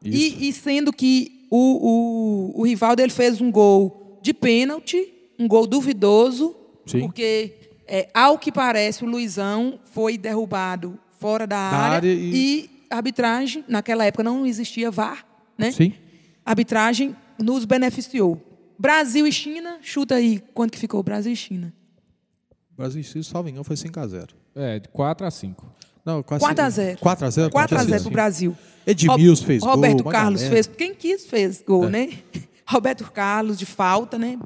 [0.03, 5.07] E, e sendo que o, o, o Rivaldo ele fez um gol de pênalti,
[5.39, 6.99] um gol duvidoso, Sim.
[7.01, 7.53] porque,
[7.87, 12.35] é, ao que parece, o Luizão foi derrubado fora da, Da área, área e...
[12.35, 15.25] e- a arbitragem, naquela época não existia VAR,
[15.57, 15.71] né?
[15.71, 15.91] Sim.
[16.45, 18.39] A arbitragem nos beneficiou.
[18.77, 21.73] Brasil e China, chuta aí quanto que ficou Brasil e China.
[22.77, 24.29] Brasil, se salvo engano, foi 5x0.
[24.55, 25.65] É, de 4 a 5.
[26.05, 26.99] Não, 4 a 0.
[26.99, 27.49] 4x0?
[27.51, 28.55] 4 a 0 pro Brasil.
[28.85, 30.55] Edmilson Rob- fez gol, Roberto Carlos galera.
[30.63, 30.67] fez.
[30.77, 31.89] Quem quis fez gol, É.
[31.89, 32.09] né?
[32.67, 34.37] Roberto Carlos de falta, né?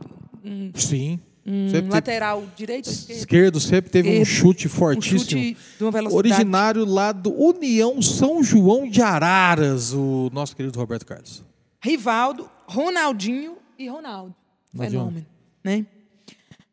[0.75, 1.19] Sim.
[1.45, 3.17] Um Sempre teve- lateral direito esquerdo?
[3.19, 4.27] Esquerdo sempre teve um Esquerdo.
[4.27, 5.19] chute Um fortíssimo.
[5.41, 6.27] chute de uma velocidade.
[6.33, 11.43] Originário lá do União São João de Araras, o nosso querido Roberto Carlos.
[11.81, 14.35] Rivaldo, Ronaldinho e Ronaldo.
[14.77, 15.25] Fenômeno,
[15.63, 15.85] né?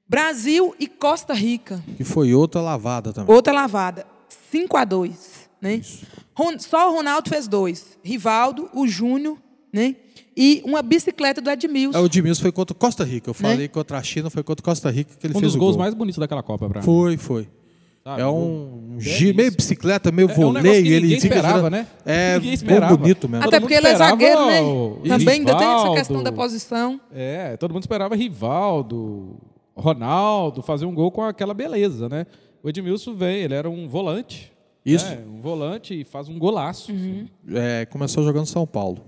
[0.09, 1.83] Brasil e Costa Rica.
[1.97, 3.35] Que foi outra lavada também.
[3.35, 4.07] Outra lavada.
[4.51, 5.81] 5 a 2 né?
[6.59, 7.99] Só o Ronaldo fez dois.
[8.05, 9.37] Rivaldo, o Júnior,
[9.73, 9.97] né?
[10.37, 11.99] E uma bicicleta do Edmilson.
[11.99, 13.31] É, o Edmilson foi contra Costa Rica.
[13.31, 13.51] Eu Né?
[13.53, 15.75] falei contra a China, foi contra Costa Rica que ele Um fez dos o gols
[15.75, 15.83] gol.
[15.83, 16.83] mais bonitos daquela Copa, pra.
[16.83, 17.49] Foi, foi.
[18.05, 18.21] Sabe?
[18.23, 20.63] É um giro, meio bicicleta, meio É- é um voleio.
[20.63, 21.71] negócio que ele esperava, girando.
[21.73, 21.87] né?
[22.05, 22.97] É esperava.
[22.97, 23.47] bonito mesmo.
[23.49, 24.61] Até porque ele é zagueiro, né?
[25.09, 27.01] Também ainda tem essa questão da posição.
[27.13, 29.39] É, todo mundo esperava Rivaldo,
[29.77, 32.27] Ronaldo fazer um gol com aquela beleza, né?
[32.63, 34.53] O Edmilson vem, ele era um volante.
[34.85, 35.05] Isso.
[35.07, 35.23] né?
[35.27, 36.93] Um volante e faz um golaço.
[36.93, 37.27] Uhum.
[37.53, 39.05] É, começou jogando São Paulo.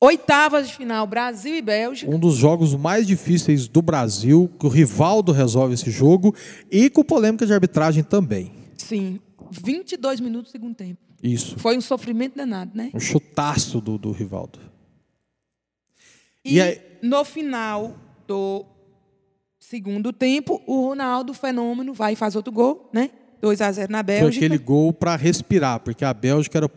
[0.00, 2.10] Oitavas de final, Brasil e Bélgica.
[2.12, 6.34] Um dos jogos mais difíceis do Brasil, que o Rivaldo resolve esse jogo,
[6.70, 8.52] e com polêmica de arbitragem também.
[8.76, 10.98] Sim, 22 minutos do segundo tempo.
[11.22, 11.56] Isso.
[11.58, 12.90] Foi um sofrimento danado, né?
[12.92, 14.58] Um chutaço do, do Rivaldo.
[16.44, 17.94] E, E aí- no final
[18.26, 18.64] do
[19.60, 23.10] segundo tempo, o Ronaldo Fenômeno vai e faz outro gol, né?
[23.40, 24.46] 2 a 0 na Foi Bélgica.
[24.46, 26.70] aquele gol para respirar, porque a Bélgica era.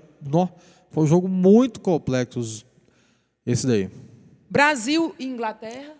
[0.89, 2.65] foi um jogo muito complexo.
[3.45, 3.89] Esse daí.
[4.49, 5.93] Brasil e Inglaterra.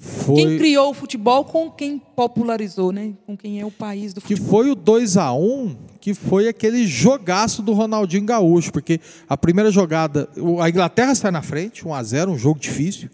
[0.00, 3.14] Foi, Quem criou o futebol com quem popularizou, né?
[3.26, 4.50] Com quem é o país do que futebol.
[4.62, 9.72] foi o 2 a 1 que foi aquele jogaço do Ronaldinho Gaúcho, porque a primeira
[9.72, 10.28] jogada,
[10.62, 13.10] a Inglaterra sai na frente, 1 a 0 um jogo difícil.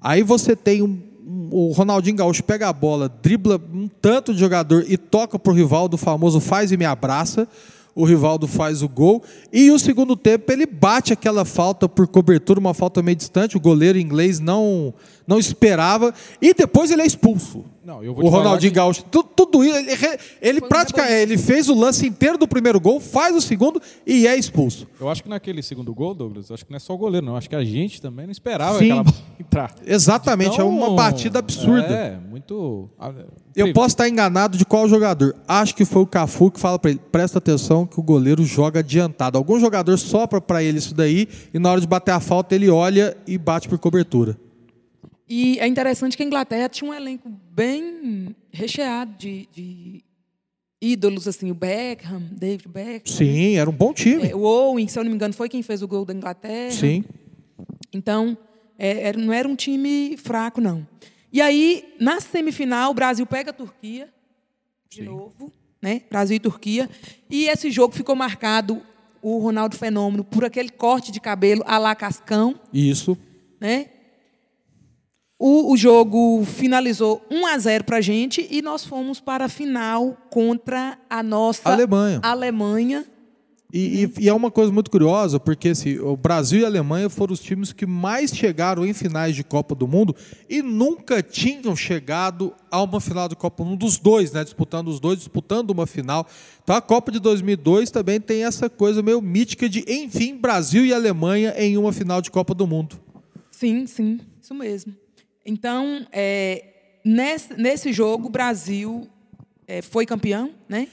[0.00, 0.98] Aí você tem um-
[1.50, 5.98] o Ronaldinho Gaúcho pega a bola, dribla um tanto de jogador e toca Rivaldo, o
[5.98, 7.48] famoso faz e me abraça.
[7.94, 9.22] O Rivaldo faz o gol.
[9.52, 13.56] E o segundo tempo ele bate aquela falta por cobertura, uma falta meio distante.
[13.56, 14.92] O goleiro inglês não,
[15.26, 16.12] não esperava.
[16.42, 17.64] E depois ele é expulso.
[17.84, 19.04] Não, eu vou o Ronaldinho que- Gaúcho.
[19.10, 19.76] Tu- Tudo isso.
[19.76, 23.80] Ele, ele, um pratica, ele fez o lance inteiro do primeiro gol, faz o segundo
[24.06, 24.86] e é expulso.
[24.98, 27.36] Eu acho que naquele segundo gol, Douglas, acho que não é só o goleiro, não.
[27.36, 28.86] Acho que a gente também não esperava Sim.
[28.86, 29.74] aquela bola entrar.
[29.86, 31.86] Exatamente, é uma Então, batida absurda.
[31.94, 32.88] É, muito.
[33.54, 35.34] Eu posso estar enganado de qual jogador.
[35.46, 38.80] Acho que foi o Cafu que fala pra ele: presta atenção que o goleiro joga
[38.80, 39.36] adiantado.
[39.38, 42.70] Algum jogador sopra pra ele isso daí e na hora de bater a falta ele
[42.70, 44.36] olha e bate por cobertura.
[45.36, 50.04] E é interessante que a Inglaterra tinha um elenco bem recheado de, de
[50.80, 53.12] ídolos, assim, o Beckham, David Beckham.
[53.12, 54.28] Sim, era um bom time.
[54.28, 56.70] É, o Owen, se eu não me engano, foi quem fez o gol da Inglaterra.
[56.70, 57.04] Sim.
[57.92, 58.38] Então,
[58.78, 60.86] é, era- não era um time fraco, não.
[61.32, 64.08] E aí, na semifinal, o Brasil pega a Turquia,
[64.88, 66.02] de novo, né?
[66.08, 66.88] Brasil e Turquia.
[67.28, 68.80] E esse jogo ficou marcado,
[69.20, 73.18] o Ronaldo Fenômeno, por aquele corte de cabelo a la Cascão, Isso.
[73.60, 73.88] né?
[75.46, 79.48] O, o jogo finalizou 1 a 0 para a gente e nós fomos para a
[79.50, 82.18] final contra a nossa Alemanha.
[82.22, 83.04] Alemanha.
[83.70, 87.10] E, e- e é uma coisa muito curiosa, porque assim, o Brasil e a Alemanha
[87.10, 90.16] foram os times que mais chegaram em finais de Copa do Mundo
[90.48, 94.44] e nunca tinham chegado a uma final de Copa do Mundo, dos dois, né?
[94.44, 96.26] Disputando os dois, disputando uma final.
[96.62, 100.94] Então a Copa de 2002 também tem essa coisa meio mítica de, enfim, Brasil e
[100.94, 102.98] Alemanha em uma final de Copa do Mundo.
[103.50, 104.94] Sim, sim, isso mesmo.
[105.46, 106.64] Então, é,
[107.04, 109.06] nesse, nesse jogo, o Brasil
[109.66, 110.88] é, foi campeão, né?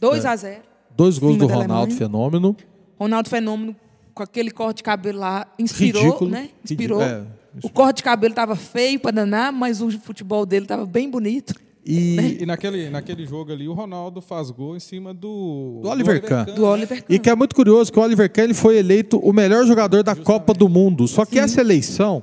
[0.00, 0.28] 2 É.
[0.28, 0.60] a 0
[0.96, 1.94] Dois gols do Ronaldo.
[1.94, 2.56] Fenômeno.
[2.98, 3.76] Ronaldo Fenômeno,
[4.14, 6.30] com aquele corte de cabelo lá, inspirou, Ridículo.
[6.30, 6.48] né?
[6.64, 7.02] Inspirou.
[7.02, 7.22] É.
[7.62, 11.54] O corte de cabelo estava feio para danar, mas o futebol dele estava bem bonito.
[11.84, 15.80] E, E naquele, naquele jogo ali, o Ronaldo faz gol em cima do...
[15.82, 16.44] Do Oliver Kahn.
[16.46, 17.18] Do Oliver e Kahn.
[17.22, 20.16] que é muito curioso que o Oliver Kahn ele foi eleito o melhor jogador da
[20.16, 21.06] Copa do Mundo.
[21.06, 22.22] Só que essa eleição,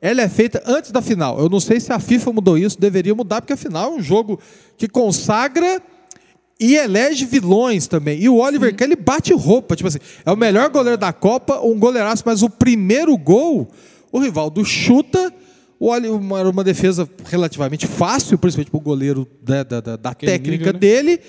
[0.00, 1.38] ela é feita antes da final.
[1.38, 4.38] Eu não sei se a FIFA mudou isso, deveria mudar, porque afinal é um jogo
[4.76, 5.82] que consagra
[6.60, 8.20] e elege vilões também.
[8.20, 9.76] E o Oliver Kahn, ele bate roupa.
[9.76, 13.68] Tipo assim, é o melhor goleiro da Copa, um goleiraço, mas o primeiro gol,
[14.12, 15.32] o Rivaldo chuta.
[15.80, 19.96] O Oli- uma, era uma defesa relativamente fácil, principalmente para o goleiro né, da, da-
[19.96, 20.78] da técnica nível, né?
[20.78, 21.20] dele.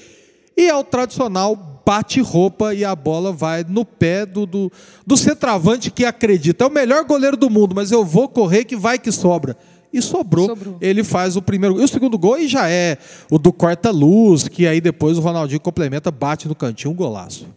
[0.58, 4.72] E é o tradicional bate-roupa e a bola vai no pé do, do,
[5.06, 6.64] do centroavante que acredita.
[6.64, 9.58] É o melhor goleiro do mundo, mas eu vou correr que vai que sobra.
[9.92, 10.48] E sobrou.
[10.48, 10.78] Sobrou.
[10.80, 11.80] Ele faz o primeiro.
[11.80, 12.98] E o segundo gol e já é
[13.30, 17.48] o do corta-luz, que aí depois o Ronaldinho complementa, bate no cantinho, um golaço.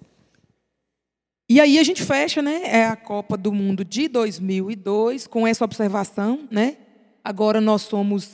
[1.48, 2.62] E aí a gente fecha, né?
[2.64, 6.76] É a Copa do Mundo de 2002 com essa observação, né?
[7.22, 8.28] Agora nós somos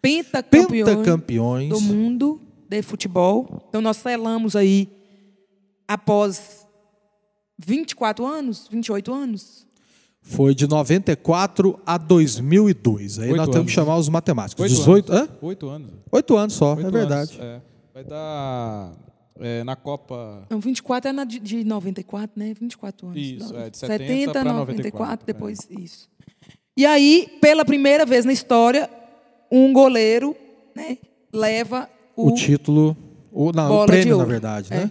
[0.00, 1.68] pentacampeões, Pentacampeões.
[1.68, 3.66] do mundo de futebol.
[3.68, 4.88] Então nós selamos aí
[5.88, 6.66] após
[7.58, 9.66] 24 anos, 28 anos.
[10.20, 13.18] Foi de 94 a 2002.
[13.18, 13.66] Aí Oito nós temos anos.
[13.70, 14.62] que chamar os matemáticos.
[14.62, 15.28] Oito 18, anos.
[15.30, 15.36] hã?
[15.40, 15.90] Oito anos.
[16.12, 17.38] Oito anos só, Oito é anos, verdade.
[17.40, 17.60] é.
[17.94, 18.92] Vai dar
[19.40, 20.46] é, na Copa...
[20.50, 22.52] Não, 24 é na de, de 94, né?
[22.60, 23.18] 24 anos.
[23.20, 26.08] Isso, Não, é, de 70 pra 94, depois isso.
[26.76, 28.88] E aí, pela primeira vez na história,
[29.50, 30.36] um goleiro,
[30.76, 30.98] né,
[31.32, 32.96] leva o, o título,
[33.32, 34.76] o, não, Bola o de prêmio, na verdade, É.
[34.84, 34.90] né?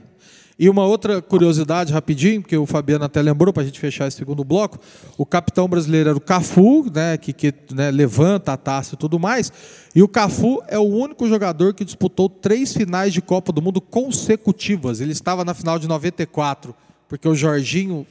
[0.59, 4.17] E uma outra curiosidade, rapidinho, que o Fabiano até lembrou para a gente fechar esse
[4.17, 4.79] segundo bloco,
[5.15, 9.19] o capitão brasileiro era o Cafu, né, que, que né, levanta a taça e tudo
[9.19, 9.51] mais,
[9.93, 13.79] e o Cafu é o único jogador que disputou três finais de Copa do Mundo
[13.79, 14.99] consecutivas.
[14.99, 16.73] Ele estava na final de 94,
[17.07, 18.05] porque o Jorginho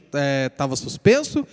[0.45, 1.45] estava suspenso,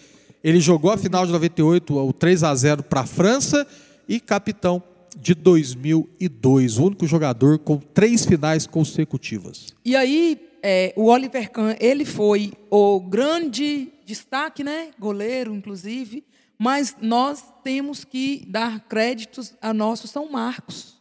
[0.45, 3.66] ele jogou a final de 98, o 3 a 0 para a França,
[4.09, 4.82] e capitão
[5.18, 9.74] de 2002, o único jogador com três finais consecutivas.
[9.84, 14.92] E aí, é, o Oliver Kahn, ele foi o grande destaque, né?
[14.98, 16.24] Goleiro, inclusive.
[16.58, 20.96] Mas nós temos que dar créditos a nosso São Marcos,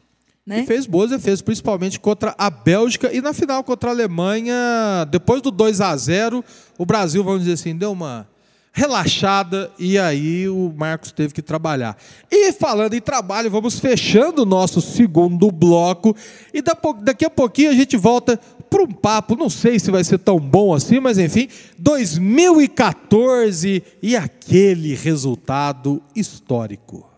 [0.46, 0.64] né?
[0.64, 5.06] E fez boas defesas, principalmente contra a Bélgica e na final contra a Alemanha.
[5.10, 6.44] Depois do 2 a 0
[6.78, 8.28] o Brasil, vamos dizer assim, deu uma
[8.76, 11.96] relaxada e aí o Marcos teve que trabalhar.
[12.30, 16.16] E falando em trabalho, vamos fechando o nosso segundo bloco
[16.52, 16.62] e
[17.02, 18.38] daqui a pouquinho a gente volta
[18.84, 24.96] um papo, não sei se vai ser tão bom assim, mas enfim, 2014 e aquele
[24.96, 27.13] resultado histórico.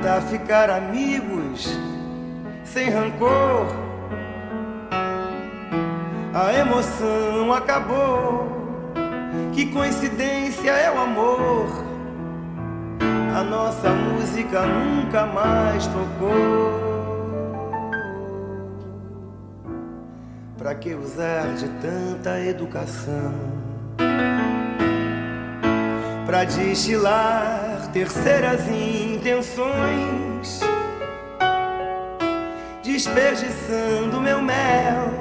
[0.00, 1.68] Tentar ficar amigos
[2.64, 3.66] sem rancor.
[6.32, 8.48] A emoção acabou.
[9.52, 11.66] Que coincidência é o amor.
[13.36, 16.80] A nossa música nunca mais tocou.
[20.56, 23.34] Pra que usar de tanta educação?
[26.24, 28.66] Pra destilar terceiras
[29.20, 30.60] intenções,
[32.82, 35.12] desperdiçando meu mel,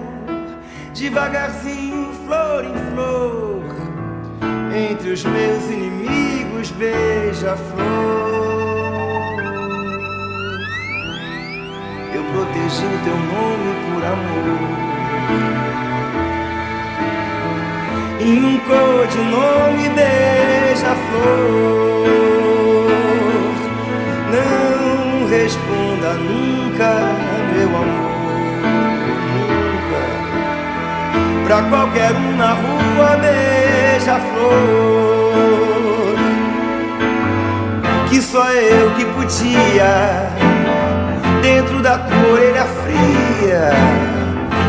[0.94, 3.76] devagarzinho, flor em flor,
[4.74, 7.60] entre os meus inimigos, beija-flor.
[12.16, 14.80] Eu protegi o teu nome por amor.
[18.22, 21.80] E um codinome beija-flor.
[24.32, 26.90] Não responda nunca,
[27.52, 28.12] meu amor,
[29.34, 30.02] nunca.
[31.46, 34.50] Pra qualquer um na rua beija-flor,
[38.10, 40.30] que só eu que podia,
[41.42, 43.72] dentro da tua orelha fria,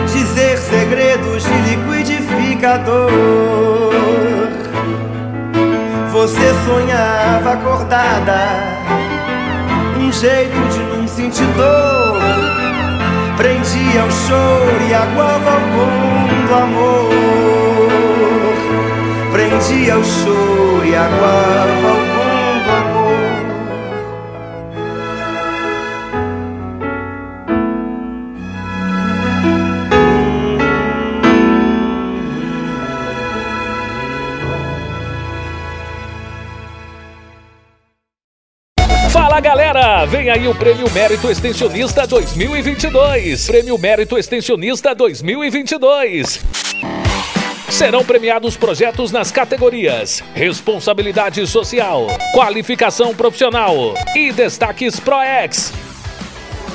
[0.06, 3.10] dizer segredos de liquidificador.
[6.10, 8.89] Você sonhava acordada
[10.10, 12.20] um jeito de não sentir dor.
[13.36, 17.10] Prendia o choro e aguava o bom do amor.
[19.30, 22.09] Prendia o choro e aguava o
[40.30, 43.48] E aí o Prêmio Mérito Extensionista 2022.
[43.48, 46.40] Prêmio Mérito Extensionista 2022.
[47.68, 55.72] Serão premiados projetos nas categorias Responsabilidade Social, Qualificação Profissional e Destaques ProEx.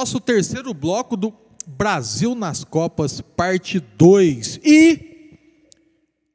[0.00, 1.30] nosso terceiro bloco do
[1.66, 4.58] Brasil nas Copas, parte 2.
[4.64, 5.36] E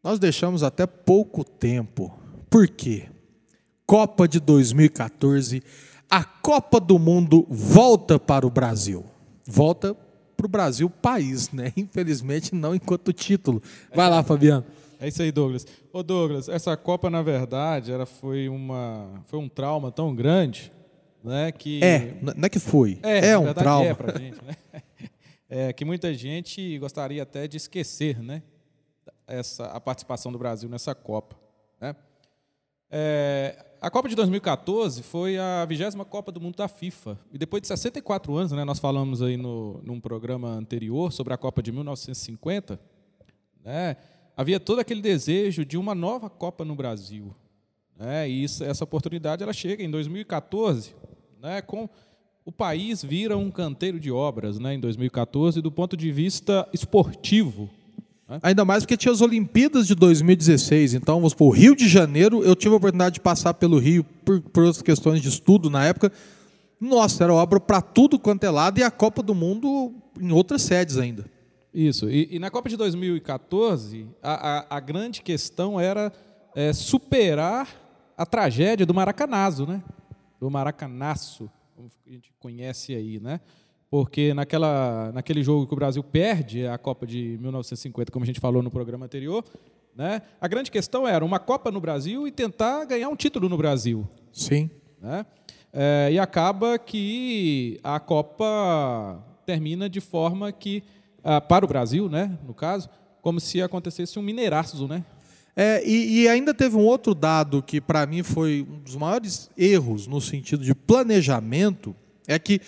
[0.04, 2.16] nós deixamos até pouco tempo.
[2.48, 3.10] Por quê?
[3.84, 5.64] Copa de 2014,
[6.08, 9.04] a Copa do Mundo volta para o Brasil.
[9.44, 9.96] Volta
[10.38, 11.74] para o Brasil país, né?
[11.76, 13.64] Infelizmente, não enquanto título.
[13.96, 14.64] Vai lá, Fabiano.
[15.00, 15.66] É isso aí, Douglas.
[15.92, 20.72] Ô, Douglas, essa Copa, na verdade, era foi, uma, foi um trauma tão grande
[21.26, 21.84] né, que...
[21.84, 23.00] É, não é que foi.
[23.04, 23.86] É, É, um trauma.
[23.86, 24.56] É pra gente, né?
[25.48, 28.42] É que muita gente gostaria até de esquecer, né?
[29.28, 31.38] Essa, a participação do Brasil nessa Copa,
[31.80, 31.96] né?
[32.90, 37.20] É, a Copa de 2014 foi a vigésima Copa do Mundo da FIFA.
[37.32, 41.38] E depois de 64 anos, né, nós falamos aí no, num programa anterior sobre a
[41.38, 42.80] Copa de 1950,
[43.64, 43.98] né,
[44.36, 47.36] havia todo aquele desejo de uma nova Copa no Brasil.
[47.96, 50.96] Né, e isso, essa oportunidade ela chega em 2014,
[51.42, 51.90] né, com
[52.46, 57.70] o país vira um canteiro de obras né, em 2014, do ponto de vista esportivo.
[58.42, 60.96] Ainda mais porque tinha as Olimpíadas de 2016.
[60.96, 64.04] Então, vamos supor, o Rio de Janeiro, eu tive a oportunidade de passar pelo Rio
[64.04, 66.12] por, por outras questões de estudo na época.
[66.80, 70.64] Nossa, era obra para tudo quanto é lado e a Copa do Mundo em outras
[70.64, 71.26] sedes ainda.
[71.74, 72.10] Isso.
[72.10, 76.12] E, e na Copa de 2014, a, a, a grande questão era
[76.56, 77.68] é, superar
[78.18, 79.84] a tragédia do Maracanazo, né?
[80.40, 83.40] Do Maracanaço, como a gente conhece aí, né?
[83.90, 88.40] Porque naquela, naquele jogo que o Brasil perde a Copa de 1950, como a gente
[88.40, 89.44] falou no programa anterior,
[89.96, 90.22] né?
[90.42, 94.08] A grande questão era uma Copa no Brasil e tentar ganhar um título no Brasil.
[94.34, 94.70] Sim.
[95.02, 95.26] né?
[95.72, 100.84] É, e acaba que a Copa termina de forma que,
[101.24, 102.90] ah, para o Brasil, né, no caso,
[103.22, 105.04] como se acontecesse um mineiraço, né?
[105.56, 109.50] É, e, e ainda teve um outro dado que para mim foi um dos maiores
[109.58, 111.96] erros no sentido de planejamento,
[112.28, 112.60] é que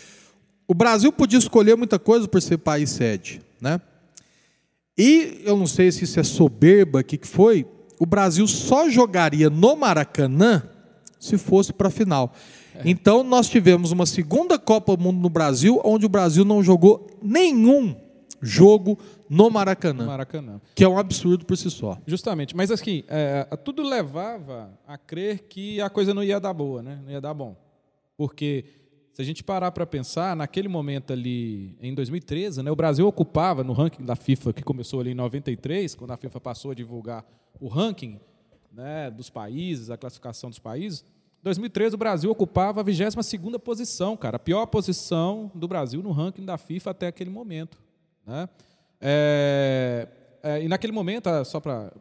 [0.67, 3.81] o Brasil podia escolher muita coisa por ser país sede, né?
[4.97, 7.65] E eu não sei se isso é soberba, o que que foi,
[7.99, 10.63] o Brasil só jogaria no Maracanã
[11.19, 12.33] se fosse para a final.
[12.85, 17.07] Então nós tivemos uma segunda Copa do Mundo no Brasil, onde o Brasil não jogou
[17.21, 17.95] nenhum
[18.41, 18.97] jogo
[19.29, 20.61] no Maracanã, No Maracanã.
[20.75, 21.97] que é um absurdo por si só.
[22.05, 22.55] Justamente.
[22.55, 26.99] Mas assim, é, tudo levava a crer que a coisa não ia dar boa, né?
[27.03, 27.55] Não ia dar bom.
[28.15, 28.65] Porque
[29.13, 33.63] se a gente parar para pensar, naquele momento ali, em 2013, né, o Brasil ocupava
[33.63, 37.25] no ranking da FIFA, que começou ali em 93, quando a FIFA passou a divulgar
[37.59, 38.19] o ranking
[38.71, 41.03] né, dos países, a classificação dos países.
[41.41, 44.35] Em 2013, o Brasil ocupava a 22ª posição, cara.
[44.35, 47.77] A pior posição do Brasil no ranking da FIFA até aquele momento.
[48.25, 48.47] Né?
[49.01, 50.07] É,
[50.43, 51.91] é, e naquele momento, ah, só para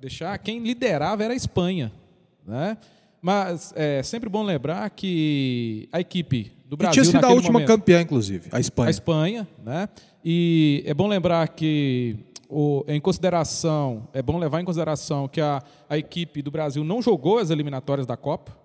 [0.00, 1.92] deixar, quem liderava era a Espanha.
[2.46, 2.76] Né?
[3.20, 7.02] Mas é sempre bom lembrar que a equipe do E Brasil.
[7.02, 8.88] tinha sido a última momento, campeã, inclusive, a Espanha.
[8.88, 9.88] a Espanha, né?
[10.24, 12.16] E é bom lembrar que
[12.48, 17.00] o, em consideração, é bom levar em consideração que a, a equipe do Brasil não
[17.02, 18.56] jogou as eliminatórias da Copa,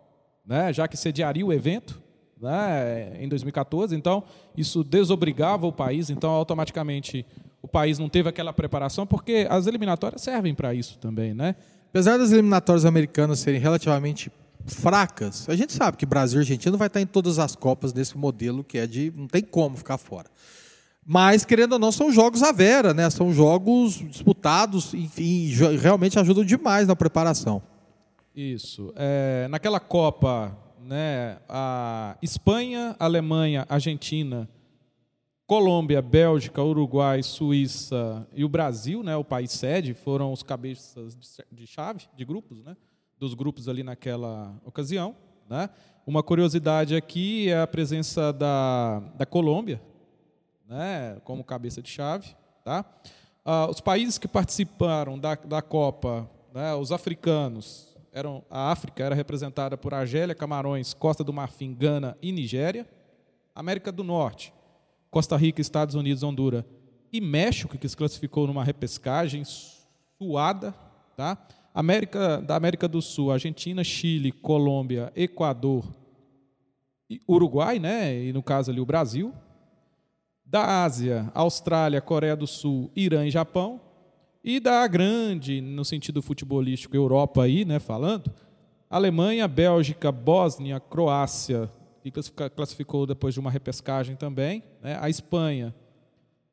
[0.45, 0.71] né?
[0.73, 2.01] Já que sediaria o evento,
[2.39, 3.17] né?
[3.19, 4.23] Em 2014, então
[4.55, 7.25] isso desobrigava o país, então automaticamente
[7.63, 11.55] o país não teve aquela preparação, porque as eliminatórias servem para isso também, né?
[11.89, 14.29] Apesar das eliminatórias americanas serem relativamente
[14.65, 18.17] fracas, a gente sabe que Brasil e Argentina vai estar em todas as Copas desse
[18.17, 20.29] modelo que é de não tem como ficar fora.
[21.05, 23.09] Mas, querendo ou não, são jogos à vera, né?
[23.09, 27.61] São jogos disputados, enfim, realmente ajudam demais na preparação.
[28.35, 28.93] Isso.
[28.95, 34.49] É, naquela Copa, né, a Espanha, Alemanha, Argentina,
[35.45, 41.17] Colômbia, Bélgica, Uruguai, Suíça e o Brasil, né, o país sede, foram os cabeças
[41.51, 42.77] de chave de grupos, né,
[43.19, 45.15] dos grupos ali naquela ocasião.
[45.49, 45.69] Né.
[46.07, 49.81] Uma curiosidade aqui é a presença da, da Colômbia,
[50.65, 52.35] né, como cabeça de chave.
[52.63, 52.85] Tá?
[53.43, 59.13] Ah, os países que participaram da, da Copa, né, os africanos, eram, a África era
[59.13, 62.87] representada por Argélia, Camarões, Costa do Marfim, Gana e Nigéria.
[63.55, 64.51] América do Norte,
[65.13, 66.65] Costa Rica, Estados Unidos, Honduras
[67.11, 69.43] e México, que se classificou numa repescagem
[70.17, 70.73] suada.
[71.15, 71.37] Tá?
[71.71, 75.85] América, da América do Sul, Argentina, Chile, Colômbia, Equador
[77.07, 78.23] e Uruguai, né?
[78.23, 79.31] e no caso ali o Brasil.
[80.43, 83.79] Da Ásia, Austrália, Coreia do Sul, Irã e Japão.
[84.43, 88.33] E da grande, no sentido futebolístico, Europa aí, né, falando,
[88.89, 91.69] Alemanha, Bélgica, Bósnia, Croácia,
[92.03, 95.73] que classificou depois de uma repescagem também, né, a Espanha,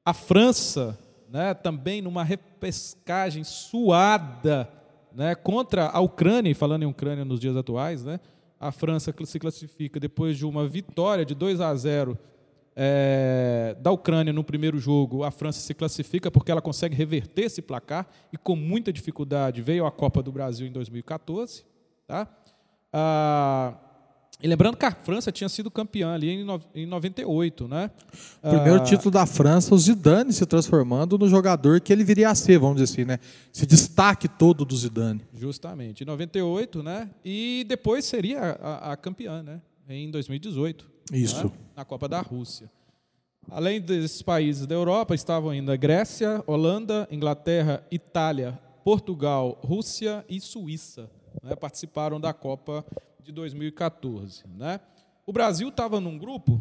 [0.05, 0.99] a França,
[1.29, 4.69] né, também numa repescagem suada,
[5.13, 8.21] né, contra a Ucrânia, e falando em Ucrânia nos dias atuais, né,
[8.59, 12.19] a França se classifica depois de uma vitória de 2 a 0
[12.83, 17.61] É, da Ucrânia no primeiro jogo, a França se classifica porque ela consegue reverter esse
[17.61, 21.65] placar e com muita dificuldade veio a Copa do Brasil em 2014.
[22.07, 22.29] Tá?
[22.93, 23.75] Ah,
[24.43, 27.91] e lembrando que a França tinha sido campeã ali em, no, em 98, né?
[28.41, 32.35] Primeiro Ah, título da França, o Zidane se transformando no jogador que ele viria a
[32.35, 33.19] ser, vamos dizer assim, né?
[33.55, 35.21] Esse destaque todo do Zidane.
[35.35, 37.11] Justamente, em 98, né?
[37.25, 39.61] E depois seria a, a campeã, né?
[39.89, 40.89] Em 2018.
[41.13, 41.45] Isso.
[41.47, 41.53] né?
[41.77, 42.71] Na Copa da Rússia.
[43.51, 51.11] Além desses países da Europa, estavam ainda Grécia, Holanda, Inglaterra, Itália, Portugal, Rússia e Suíça.
[51.43, 51.57] né?
[51.57, 52.85] Participaram da Copa
[53.25, 54.43] de 2014.
[54.57, 54.81] Né?
[55.27, 56.61] O Brasil estava num grupo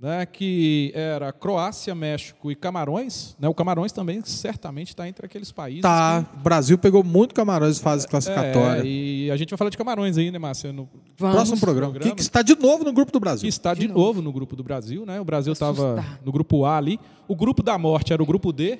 [0.00, 3.34] né, que era Croácia, México e Camarões.
[3.38, 3.48] Né?
[3.48, 5.82] O Camarões também certamente está entre aqueles países.
[5.82, 8.82] Tá, o Brasil pegou muito Camarões em fase que- classificatória.
[8.82, 10.72] É, e a gente vai falar de Camarões aí, né, Márcia?
[10.72, 11.34] No, Vamos.
[11.34, 11.98] Próximo programa.
[11.98, 13.48] Que, que está de novo no grupo do que Brasil.
[13.48, 13.98] está de, De novo.
[14.00, 14.22] novo.
[14.22, 15.20] no grupo do Brasil, né?
[15.20, 17.00] O Brasil estava no grupo A ali.
[17.26, 18.78] O grupo da morte era o grupo D,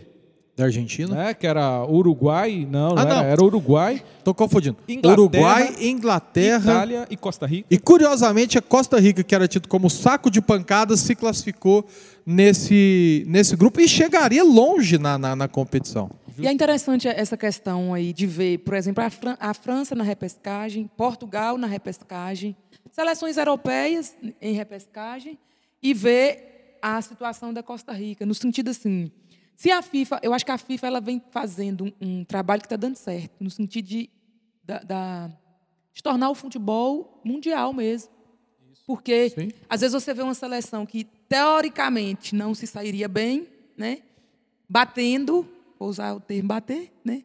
[0.59, 1.15] Da Argentina.
[1.15, 1.35] né?
[1.35, 3.23] Que era Uruguai, não, não Ah, era, não.
[3.23, 4.77] era Uruguai, Tô confundindo.
[4.89, 6.73] Inglaterra, Uruguai, Inglaterra.
[6.73, 7.67] Itália e Costa Rica.
[7.71, 11.87] E curiosamente, a Costa Rica, que era tido como saco de pancadas, se classificou
[12.27, 16.11] nesse, nesse grupo e chegaria longe na, na, na competição.
[16.39, 20.05] E é interessante essa questão aí de ver, por exemplo, a, Fran- a França na
[20.05, 22.55] repescagem, Portugal na repescagem,
[22.93, 25.39] seleções europeias em repescagem
[25.83, 29.11] e ver a situação da Costa Rica, no sentido assim,
[29.59, 32.67] se a FIFA, eu acho que a FIFA ela vem fazendo um, um trabalho que
[32.67, 34.09] está dando certo, no sentido de,
[34.63, 35.31] da- da-
[35.93, 38.09] de tornar o futebol mundial mesmo.
[38.87, 39.51] Porque, Sim.
[39.69, 43.99] às vezes, você vê uma seleção que, teoricamente, não se sairia bem, né?
[44.69, 45.45] batendo,
[45.77, 47.25] vou usar o termo bater, né?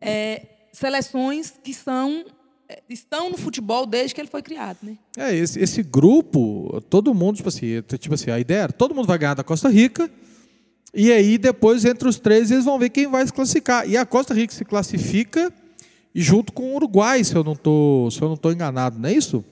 [0.00, 2.24] É, seleções que são,
[2.68, 4.78] é, estão no futebol desde que ele foi criado.
[4.82, 4.96] Né?
[5.16, 9.06] É, esse, esse grupo, todo mundo, tipo assim, tipo assim, a ideia era, todo mundo
[9.06, 10.10] vai ganhar da Costa Rica,
[10.98, 13.86] e aí depois, entre os três, eles vão ver quem vai se classificar.
[13.86, 15.52] E a Costa Rica se classifica
[16.14, 19.12] junto com o Uruguai, se eu não tô, se eu não tô enganado, não é
[19.12, 19.44] isso?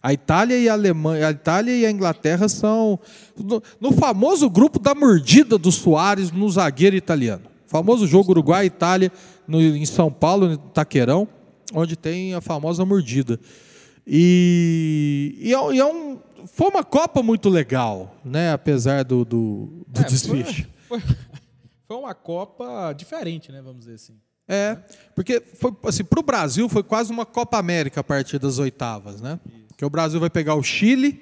[0.00, 2.98] A Itália e a Alemanha, a Itália e a Inglaterra são
[3.36, 7.42] no, no famoso grupo da mordida do Soares no zagueiro italiano.
[7.66, 9.10] Famoso jogo Uruguai Itália
[9.48, 11.26] no, em São Paulo, no Taquerão,
[11.74, 13.40] onde tem a famosa mordida.
[14.06, 18.52] E, e, é, e é um, foi uma Copa muito legal, né?
[18.52, 20.68] Apesar do, do, do É, desfecho.
[20.88, 21.16] Foi, foi,
[21.86, 23.60] foi uma Copa diferente, né?
[23.62, 24.14] Vamos dizer assim.
[24.48, 24.76] É,
[25.14, 29.20] porque foi assim, para o Brasil foi quase uma Copa América a partir das oitavas,
[29.20, 29.38] né?
[29.68, 31.20] Porque o Brasil vai pegar o Chile,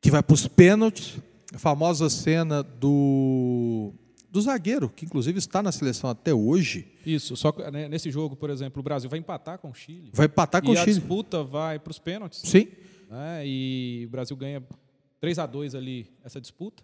[0.00, 1.18] que vai para os pênaltis,
[1.54, 3.92] a famosa cena do
[4.30, 8.36] do zagueiro, que inclusive está na seleção até hoje, Isso, só que né, nesse jogo,
[8.36, 10.10] por exemplo, o Brasil vai empatar com o Chile.
[10.12, 10.98] vai empatar com e o a Chile.
[10.98, 12.42] disputa vai para os pênaltis.
[12.44, 12.68] Sim,
[13.08, 13.42] né?
[13.46, 14.62] E o Brasil ganha
[15.20, 16.82] 3 a 2 ali essa disputa.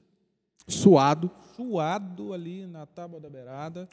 [0.66, 1.30] suado.
[1.56, 3.88] Suado ali na tábua da beirada.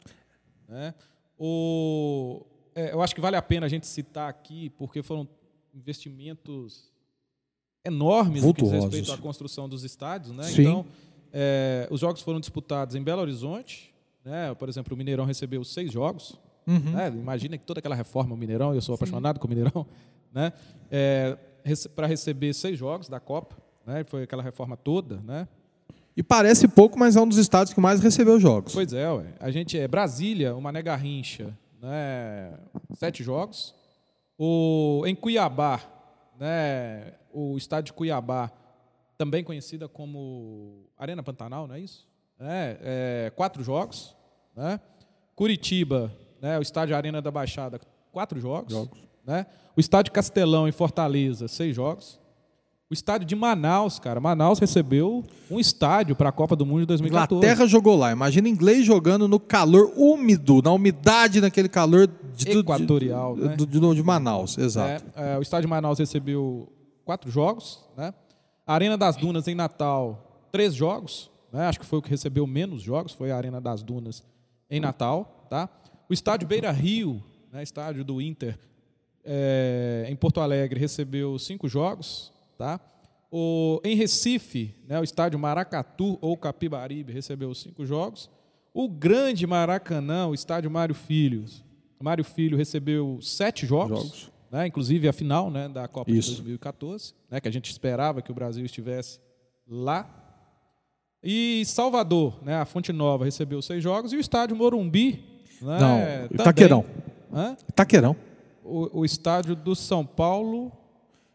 [0.68, 0.94] Né?
[1.38, 2.44] O,
[2.74, 5.28] é, eu acho que vale a pena a gente citar aqui, porque foram
[5.74, 6.90] investimentos
[7.84, 10.32] enormes no que diz respeito à construção dos estádios.
[10.32, 10.44] Né?
[10.44, 10.62] Sim.
[10.62, 10.86] Então,
[11.32, 13.94] é, os jogos foram disputados em Belo Horizonte.
[14.24, 14.54] Né?
[14.54, 16.38] Por exemplo, o Mineirão recebeu seis jogos.
[16.66, 16.92] Uhum.
[16.92, 17.08] né?
[17.08, 19.86] Imagina que toda aquela reforma o Mineirão, eu sou apaixonado com o Mineirão,
[20.32, 20.52] né?
[20.90, 21.36] É,
[21.94, 23.56] para receber seis jogos da Copa,
[23.86, 24.04] né?
[24.04, 25.48] Foi aquela reforma toda, né?
[26.16, 28.72] E parece pouco, mas é um dos estados que mais recebeu jogos.
[28.72, 29.26] Pois é, ué.
[29.38, 32.52] a gente é Brasília, o Mané Garrincha, né?
[32.94, 33.74] Sete jogos.
[34.38, 35.80] O em Cuiabá,
[36.38, 37.14] né?
[37.32, 38.50] O estádio de Cuiabá,
[39.16, 42.08] também conhecida como Arena Pantanal, não é isso?
[42.38, 42.78] É,
[43.26, 44.16] é, quatro jogos,
[44.56, 44.80] né?
[45.36, 46.58] Curitiba, né?
[46.58, 47.80] O estádio Arena da Baixada,
[48.10, 48.88] quatro jogos,
[49.26, 49.46] né?
[49.76, 52.18] O estádio Castelão em Fortaleza, seis jogos.
[52.90, 56.86] O estádio de Manaus, cara, Manaus recebeu um estádio para a Copa do Mundo de
[56.86, 57.38] 2014.
[57.38, 58.10] Inglaterra jogou lá.
[58.10, 63.54] Imagina inglês jogando no calor úmido, na umidade, naquele calor de, Equatorial, de, né?
[63.56, 64.58] do- de- de Manaus.
[64.58, 65.04] Exato.
[65.14, 66.68] É, é, o estádio de Manaus recebeu
[67.04, 68.12] quatro jogos, né?
[68.66, 71.66] A Arena das Dunas em Natal, três jogos, né?
[71.68, 74.24] Acho que foi o que recebeu menos jogos, foi a Arena das Dunas
[74.68, 75.68] em Natal, tá?
[76.08, 77.22] O estádio Beira Rio,
[77.52, 77.62] né?
[77.62, 78.58] Estádio do Inter
[79.24, 82.80] é, em Porto Alegre recebeu cinco jogos, tá?
[83.30, 88.28] O, em Recife, né, o estádio Maracatu ou Capibaribe recebeu cinco jogos.
[88.74, 91.44] O grande Maracanã, o estádio Mário Filho,
[92.00, 94.30] Mário Filho recebeu sete jogos, Jogos.
[94.50, 96.30] Né, inclusive a final né, da Copa Isso.
[96.30, 99.20] de 2014, né, que a gente esperava que o Brasil estivesse
[99.68, 100.08] lá.
[101.22, 105.22] E Salvador, né, a Fonte Nova recebeu seis jogos e o estádio Morumbi,
[105.62, 106.84] né, Não, Itaquerão.
[107.32, 107.56] Hã?
[107.76, 108.16] Taquerão.
[108.70, 110.72] O, o estádio do São Paulo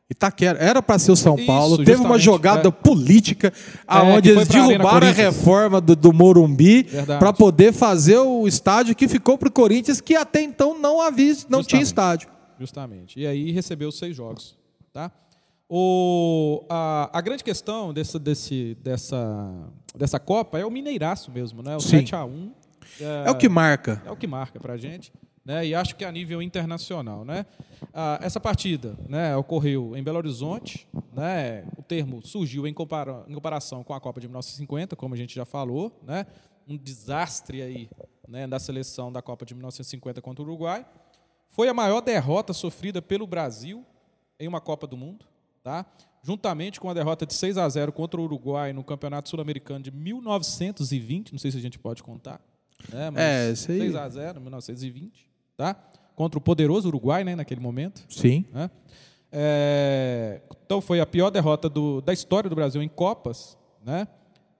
[0.09, 0.59] Itaquera.
[0.59, 1.83] Era para ser o São Isso, Paulo.
[1.83, 2.71] Teve uma jogada é.
[2.71, 3.51] política
[3.87, 6.87] aonde que foi eles derrubaram a reforma do, do Morumbi
[7.19, 11.33] para poder fazer o estádio que ficou para o Corinthians, que até então não havia,
[11.49, 11.83] não tinha Justamente.
[11.83, 12.29] estádio.
[12.59, 13.19] Justamente.
[13.19, 14.55] E aí recebeu seis jogos.
[14.93, 15.11] Tá?
[15.67, 19.51] O, a, a grande questão desse, desse, dessa,
[19.95, 21.75] dessa Copa é o Mineiraço mesmo, né?
[21.75, 22.03] O Sim.
[22.03, 22.51] 7x1.
[23.25, 24.01] É o que marca.
[24.05, 25.11] É o que marca para a gente.
[25.45, 25.67] Né?
[25.67, 27.23] E acho que a nível internacional.
[27.23, 27.45] Né?
[27.93, 30.88] Ah, essa partida né, ocorreu em Belo Horizonte.
[31.13, 31.63] Né?
[31.77, 35.35] O termo surgiu em, compara em comparação com a Copa de 1950, como a gente
[35.35, 35.97] já falou.
[36.03, 36.26] Né?
[36.67, 37.89] Um desastre aí
[38.27, 40.84] né, da seleção da Copa de 1950 contra o Uruguai.
[41.47, 43.85] Foi a maior derrota sofrida pelo Brasil
[44.39, 45.26] em uma Copa do Mundo.
[45.63, 45.85] Tá?
[46.23, 49.91] Juntamente com a derrota de 6 a 0 contra o Uruguai no Campeonato Sul-Americano de
[49.91, 51.31] 1920.
[51.31, 52.41] Não sei se a gente pode contar.
[52.91, 53.11] Né?
[53.11, 53.80] Mas É, isso aí.
[53.80, 55.76] 6 a 0 1920, tá?
[56.15, 58.03] Contra o poderoso Uruguai, né, naquele momento.
[58.10, 58.45] Sim.
[58.53, 58.69] né?
[59.32, 64.07] É, então foi a pior derrota do- da história do Brasil em Copas, né?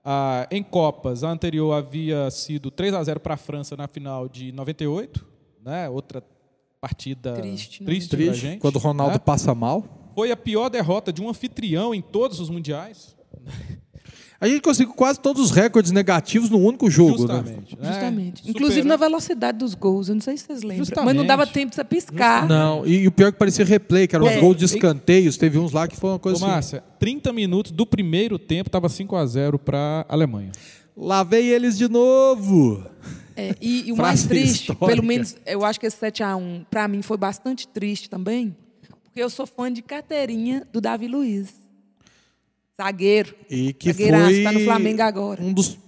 [0.04, 4.28] Ah, em Copas, a anterior havia sido 3 a 0 para a França na final
[4.28, 5.26] de 98,
[5.64, 5.88] né?
[5.88, 6.22] Outra
[6.80, 7.86] partida Triste, né?
[7.86, 8.34] triste, Triste.
[8.40, 9.18] gente, Quando o Ronaldo né?
[9.18, 10.12] passa mal.
[10.14, 13.16] Foi a pior derrota de um anfitrião em todos os mundiais.
[14.38, 17.36] A gente conseguiu quase todos os recordes negativos no único jogo, né?
[17.36, 17.76] Justamente.
[17.80, 17.88] né?
[17.88, 18.36] Justamente.
[18.38, 20.08] Superando- Inclusive na velocidade dos gols.
[20.08, 20.78] Eu não sei se vocês lembram.
[20.78, 21.16] Mas Justamente.
[21.16, 22.46] não dava tempo de você piscar.
[22.46, 24.40] Não, e, e o pior é que parecia replay, que eram os É.
[24.40, 25.36] gols de escanteios.
[25.38, 26.46] Teve uns lá que foi uma Ô, coisa assim.
[26.46, 30.52] Márcia, 30 minutos do primeiro tempo estava 5 a 0 para a Alemanha.
[30.94, 32.84] Lá vem eles de novo.
[33.34, 34.86] É, e, e o mais triste, histórica.
[34.86, 38.54] pelo menos eu acho que esse 7x1, para mim, foi bastante triste também,
[39.02, 41.48] porque eu sou fã de carteirinha do Davi Luiz.
[42.80, 43.34] Zagueiro.
[43.50, 45.42] E que Zagueiraço, foi tá no Flamengo agora.
[45.42, 45.78] um dos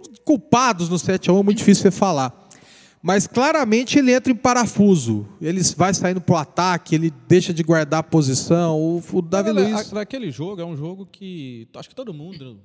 [0.00, 2.48] dos culpados no 7x1, é muito difícil você falar.
[3.02, 5.26] Mas claramente ele entra em parafuso.
[5.40, 8.78] Ele vai saindo pro ataque, ele deixa de guardar a posição.
[8.78, 9.92] O, o Davi Olha, Luiz.
[9.92, 12.60] Naquele jogo, é um jogo que acho que todo mundo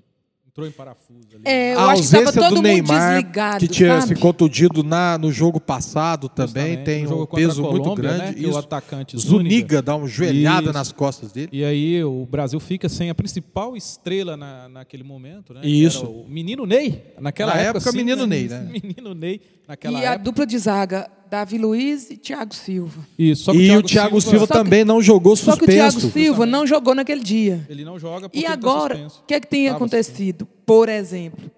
[0.56, 1.42] entrou em parafuso ali.
[1.44, 4.16] É, eu a acho que tava ausência todo do mundo Neymar, desligado, que tinha sabe?
[4.16, 8.42] se contundido na, no jogo passado também, Justamente, tem um peso muito Colômbia, grande.
[8.42, 10.74] né, o atacante Zuniga Zúñiga dá uma joelhada Isso.
[10.74, 11.50] nas costas dele.
[11.52, 15.60] E aí o Brasil fica sem a principal estrela na, naquele momento, né?
[15.66, 16.06] Isso.
[16.06, 17.78] era o menino Ney, naquela Na época.
[17.80, 18.70] época, sim, menino Ney, né?
[18.72, 20.24] Menino Ney, naquela E a época.
[20.24, 23.06] dupla de zaga, Davi Luiz e Thiago Silva.
[23.18, 25.68] Isso, só que E o Thiago Silva, Só que- também não jogou Só que o
[25.68, 26.14] Thiago suspenso.
[26.14, 27.66] Silva não jogou naquele dia.
[27.70, 29.22] Ele não joga porque E tá agora, suspenso.
[29.24, 30.48] o que é que tem Tava acontecido?
[30.66, 31.50] Por exemplo,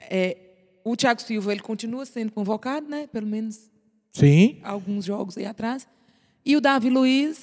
[0.00, 0.36] é,
[0.84, 3.06] o Thiago Silva ele continua sendo convocado, né?
[3.12, 3.58] Pelo menos
[4.12, 4.58] Sim.
[4.62, 5.86] alguns jogos aí atrás.
[6.46, 7.38] E o Davi Luiz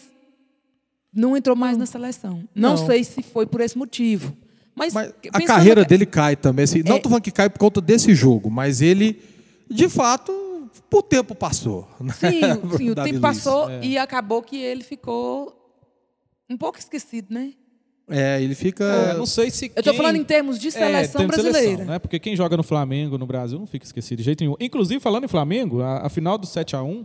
[1.13, 2.43] não entrou mais na seleção.
[2.53, 2.85] Não, Não.
[2.85, 4.35] sei se foi por esse motivo.
[4.73, 6.63] Mas, Mas a carreira que- dele cai também.
[6.63, 6.99] assim, não É.
[6.99, 9.21] tô falando que cai por conta desse jogo, mas ele,
[9.69, 10.31] de fato,
[10.93, 11.87] o tempo passou.
[11.99, 12.13] né?
[12.13, 12.41] Sim,
[12.77, 13.19] sim o tempo Luiz.
[13.19, 15.53] passou e acabou que ele ficou
[16.49, 17.53] um pouco esquecido, né?
[18.07, 18.83] É, ele fica.
[18.83, 21.59] É, não sei se Eu estou quem- falando em termos de É, seleção tem brasileira.
[21.59, 21.97] seleção, né?
[21.99, 24.55] Porque quem joga no Flamengo, no Brasil, não fica esquecido de jeito nenhum.
[24.59, 27.03] Inclusive, falando em Flamengo, a, a final do 7 a 1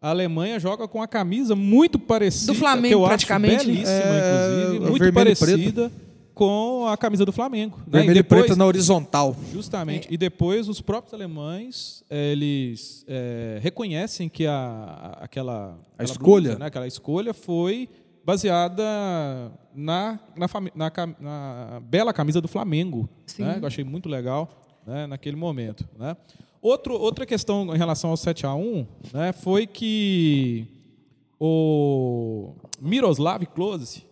[0.00, 2.52] a Alemanha joga com a camisa muito parecida.
[2.52, 3.56] Do Flamengo, que eu praticamente.
[3.56, 4.90] Acho belíssima, É, inclusive.
[4.90, 5.92] Muito parecida
[6.36, 7.78] com a camisa do Flamengo.
[7.78, 7.84] né?
[7.88, 9.34] Vermelho E e depois- preto na horizontal.
[9.54, 10.06] Justamente.
[10.10, 16.42] E depois os próprios alemães eh, eles eh, reconhecem que a, a- aquela, aquela escolha.
[16.50, 17.88] blusa, né, aquela escolha foi
[18.22, 18.82] baseada
[19.74, 23.42] na, na, na na bela camisa do Flamengo, Sim.
[23.42, 24.50] né, eu achei muito legal
[24.86, 25.88] né, naquele momento.
[25.98, 26.14] Né.
[26.60, 30.66] Outro, outra questão em relação ao 7 a 1 né, foi que
[31.40, 34.04] o Miroslav Klose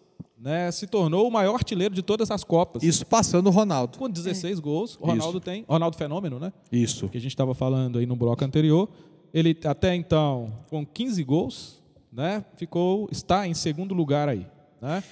[0.44, 2.82] né, se tornou o maior artilheiro de todas as Copas.
[2.82, 3.96] Isso passando o Ronaldo.
[3.96, 5.64] Com 16 gols, o Ronaldo tem.
[5.66, 6.52] Ronaldo Fenômeno, né?
[6.70, 7.08] Isso.
[7.08, 8.86] Que a gente estava falando aí no bloco anterior.
[9.32, 12.44] Ele até então, com 15 gols, né?
[12.56, 14.46] Ficou, está em segundo lugar aí.
[14.82, 15.02] Né?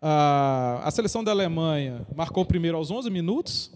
[0.00, 3.72] A, a seleção da Alemanha marcou primeiro aos 11 minutos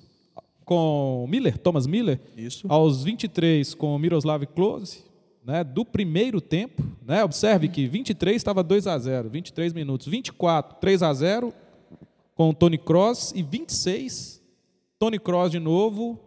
[0.64, 2.20] com Miller, Thomas Miller.
[2.36, 2.66] Isso.
[2.68, 5.02] Aos 23 com Miroslav Klose,
[5.44, 7.24] né, do primeiro tempo, né?
[7.24, 11.52] Observe que 23 estava 2 a 0, 23 minutos, 24 3 a 0
[12.34, 14.40] com o Tony Cross e 26
[14.98, 16.18] Tony Cross de novo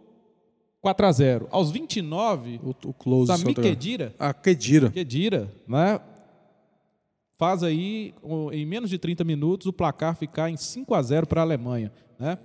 [0.80, 1.48] 4 a 0.
[1.50, 3.26] Aos 29 O, o close.
[3.28, 4.90] Sami só- Khedira, A Kedira.
[4.90, 6.00] Khedira, né?
[7.36, 8.14] Faz aí
[8.52, 11.92] em menos de 30 minutos o placar ficar em 5 a 0 para a Alemanha,
[12.18, 12.38] né?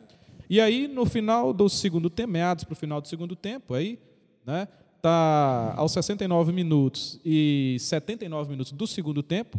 [0.50, 4.00] E aí no final do segundo tempo, meados para o final do segundo tempo, aí,
[4.46, 4.68] né?
[5.02, 9.58] Tá aos 69 minutos e 79 minutos do segundo tempo,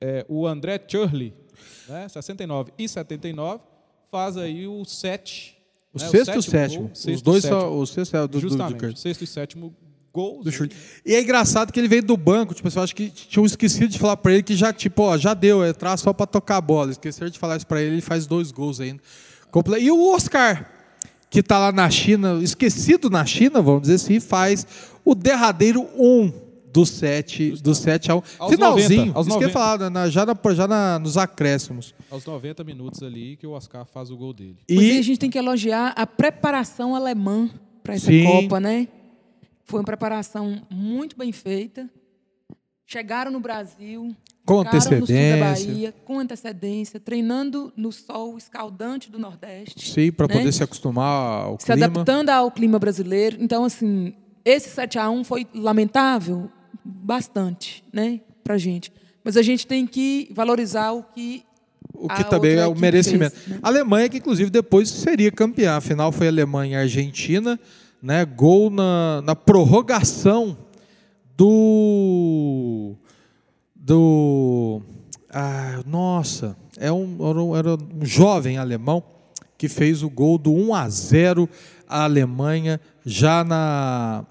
[0.00, 1.32] é, o André Churley,
[1.88, 2.08] né?
[2.08, 3.60] 69 e 79
[4.10, 5.56] faz aí o 7
[5.94, 7.60] O né, sexto e o sétimo gol, Os sexto e dois sétimo.
[7.60, 7.78] são.
[7.78, 8.96] O sexto é do, do, do Justamente, Kurt.
[8.96, 9.74] o sexto e sétimo
[10.12, 10.44] gols.
[10.44, 10.74] Do chute.
[11.06, 13.98] E é engraçado que ele veio do banco, tipo, eu acho que tinham esquecido de
[13.98, 16.60] falar pra ele que já, tipo, ó, já deu, é entrar só pra tocar a
[16.60, 16.90] bola.
[16.90, 19.00] Esqueceram de falar isso pra ele, ele faz dois gols ainda.
[19.80, 20.79] E o Oscar,
[21.30, 24.66] que tá lá na China, esquecido na China, vamos dizer assim, faz
[25.04, 26.30] o derradeiro um
[26.72, 28.22] do 7 do 7 a 1.
[28.38, 29.52] Aos Finalzinho, 90, aos isso que eu ia 90.
[29.52, 31.94] falar, né, na- já, na, já na- nos acréscimos.
[32.10, 34.56] Aos 90 minutos ali que o Oscar faz o gol dele.
[34.68, 37.48] Pois é, a E gente tem que elogiar a preparação alemã
[37.82, 38.24] para essa Sim.
[38.24, 38.86] Copa, né?
[39.64, 41.88] Foi uma preparação muito bem feita.
[42.92, 45.38] Chegaram no Brasil, com ficaram no sul da antecedência.
[45.68, 50.34] Bahia, com antecedência, treinando no sol escaldante do Nordeste, Sim, para né?
[50.34, 51.86] poder se acostumar ao se clima.
[51.86, 53.36] adaptando ao clima brasileiro.
[53.38, 54.12] Então, assim,
[54.44, 56.50] esse 7 a 1 foi lamentável
[56.84, 58.92] bastante, né, pra gente.
[59.22, 61.44] Mas a gente tem que valorizar o que
[61.94, 63.36] O que a também é o merecimento.
[63.36, 63.60] fez, né?
[63.62, 65.76] A Alemanha, que inclusive depois seria campeã.
[65.76, 67.56] Afinal, foi Alemanha e Argentina.
[68.02, 68.24] Né?
[68.24, 70.56] Gol na, na prorrogação
[71.40, 72.96] do.
[73.74, 74.82] Do.
[75.32, 77.16] Ah, nossa, é um,
[77.56, 79.02] era, um, jovem alemão
[79.56, 81.48] que fez o gol do 1 a 0
[81.88, 84.26] a Alemanha já na,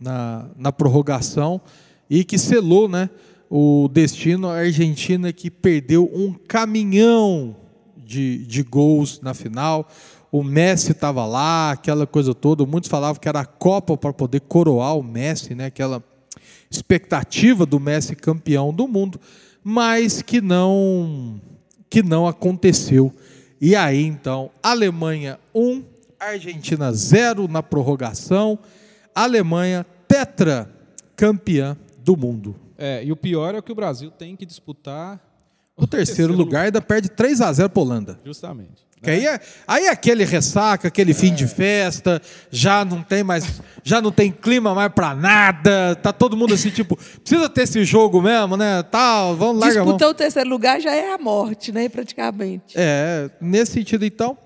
[0.00, 1.60] na, na prorrogação
[2.08, 3.10] e que selou né,
[3.50, 7.56] o destino à Argentina que perdeu um caminhão
[7.96, 9.88] de, de gols na final.
[10.30, 12.64] O Messi estava lá, aquela coisa toda.
[12.64, 15.66] Muitos falavam que era a Copa para poder coroar o Messi, né?
[15.66, 16.02] aquela
[16.76, 19.20] expectativa do Messi campeão do mundo,
[19.62, 21.40] mas que não
[21.88, 23.12] que não aconteceu.
[23.60, 25.84] E aí então, Alemanha 1,
[26.18, 28.58] Argentina 0 na prorrogação.
[29.14, 30.70] Alemanha tetra
[31.14, 32.56] campeã do mundo.
[32.78, 35.20] É, e o pior é que o Brasil tem que disputar
[35.76, 38.20] O terceiro lugar ainda perde 3 a 0 para Holanda.
[38.24, 38.86] Justamente.
[39.02, 42.22] Que aí, é, aí é aquele ressaca, aquele fim de festa,
[42.52, 46.70] já não tem mais, já não tem clima mais pra nada, tá todo mundo assim,
[46.70, 48.80] tipo, precisa ter esse jogo mesmo, né?
[48.84, 49.94] Tal, vamos largar a mão.
[49.94, 51.88] Disputar o terceiro lugar já é a morte, né?
[51.88, 52.74] Praticamente.
[52.76, 54.38] É, nesse sentido então.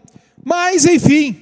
[0.43, 1.37] Mas, enfim,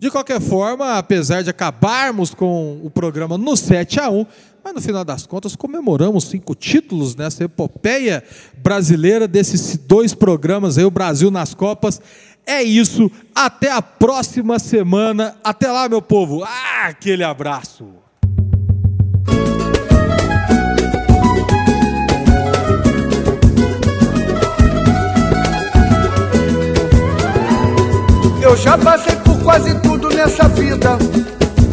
[0.00, 4.26] de qualquer forma, apesar de acabarmos com o programa no 7 a 1
[4.68, 8.22] mas no final das contas comemoramos cinco títulos nessa epopeia
[8.58, 12.02] brasileira desses dois programas aí, o Brasil nas Copas.
[12.44, 15.36] É isso, até a próxima semana.
[15.42, 16.44] Até lá, meu povo.
[16.44, 17.86] Ah, aquele abraço.
[28.42, 30.98] Eu já passei por quase tudo nessa vida.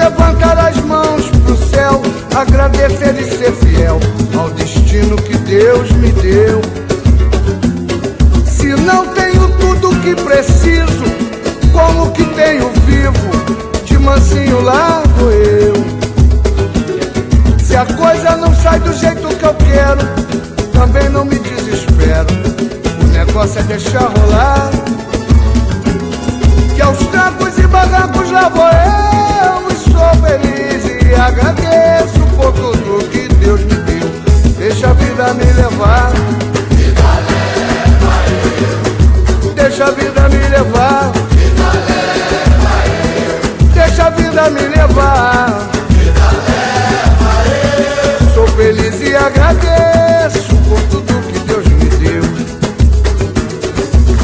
[0.00, 2.00] levantar as mãos pro céu,
[2.34, 4.00] agradecer e ser fiel
[4.38, 6.62] ao destino que Deus me deu.
[8.46, 11.04] Se não tenho tudo que preciso,
[11.72, 13.84] como que tenho vivo?
[13.84, 14.60] De mansinho
[15.18, 15.74] vou eu.
[17.62, 20.00] Se a coisa não sai do jeito que eu quero,
[20.72, 22.26] também não me desespero.
[23.02, 24.70] O negócio é deixar rolar.
[26.74, 29.29] Que aos trancos e barrancos lá vou eu
[30.00, 34.08] sou feliz e agradeço por tudo que Deus me deu.
[34.56, 36.12] Deixa a vida me levar.
[39.54, 41.12] Deixa a vida me levar.
[43.74, 45.68] Deixa a vida me levar.
[48.34, 52.22] Sou feliz e agradeço por tudo que Deus me deu.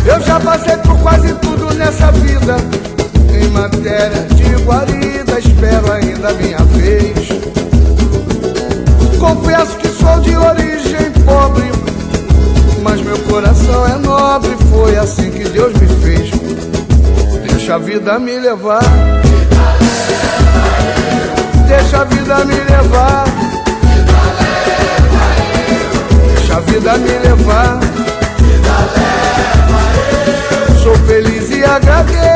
[0.06, 2.56] Eu já passei por quase tudo nessa vida.
[3.30, 4.35] Em matéria
[5.56, 7.28] espero ainda minha vez.
[9.18, 11.64] Confesso que sou de origem pobre,
[12.82, 14.54] mas meu coração é nobre.
[14.70, 16.30] Foi assim que Deus me fez.
[17.48, 18.82] Deixa a vida me levar.
[21.66, 23.24] Deixa a vida me levar.
[26.34, 27.80] Deixa a vida me levar.
[30.82, 32.35] Sou feliz e agradeço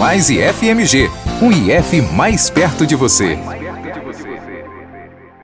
[0.00, 1.10] Mais e FMG,
[1.42, 3.38] um IF mais perto de você.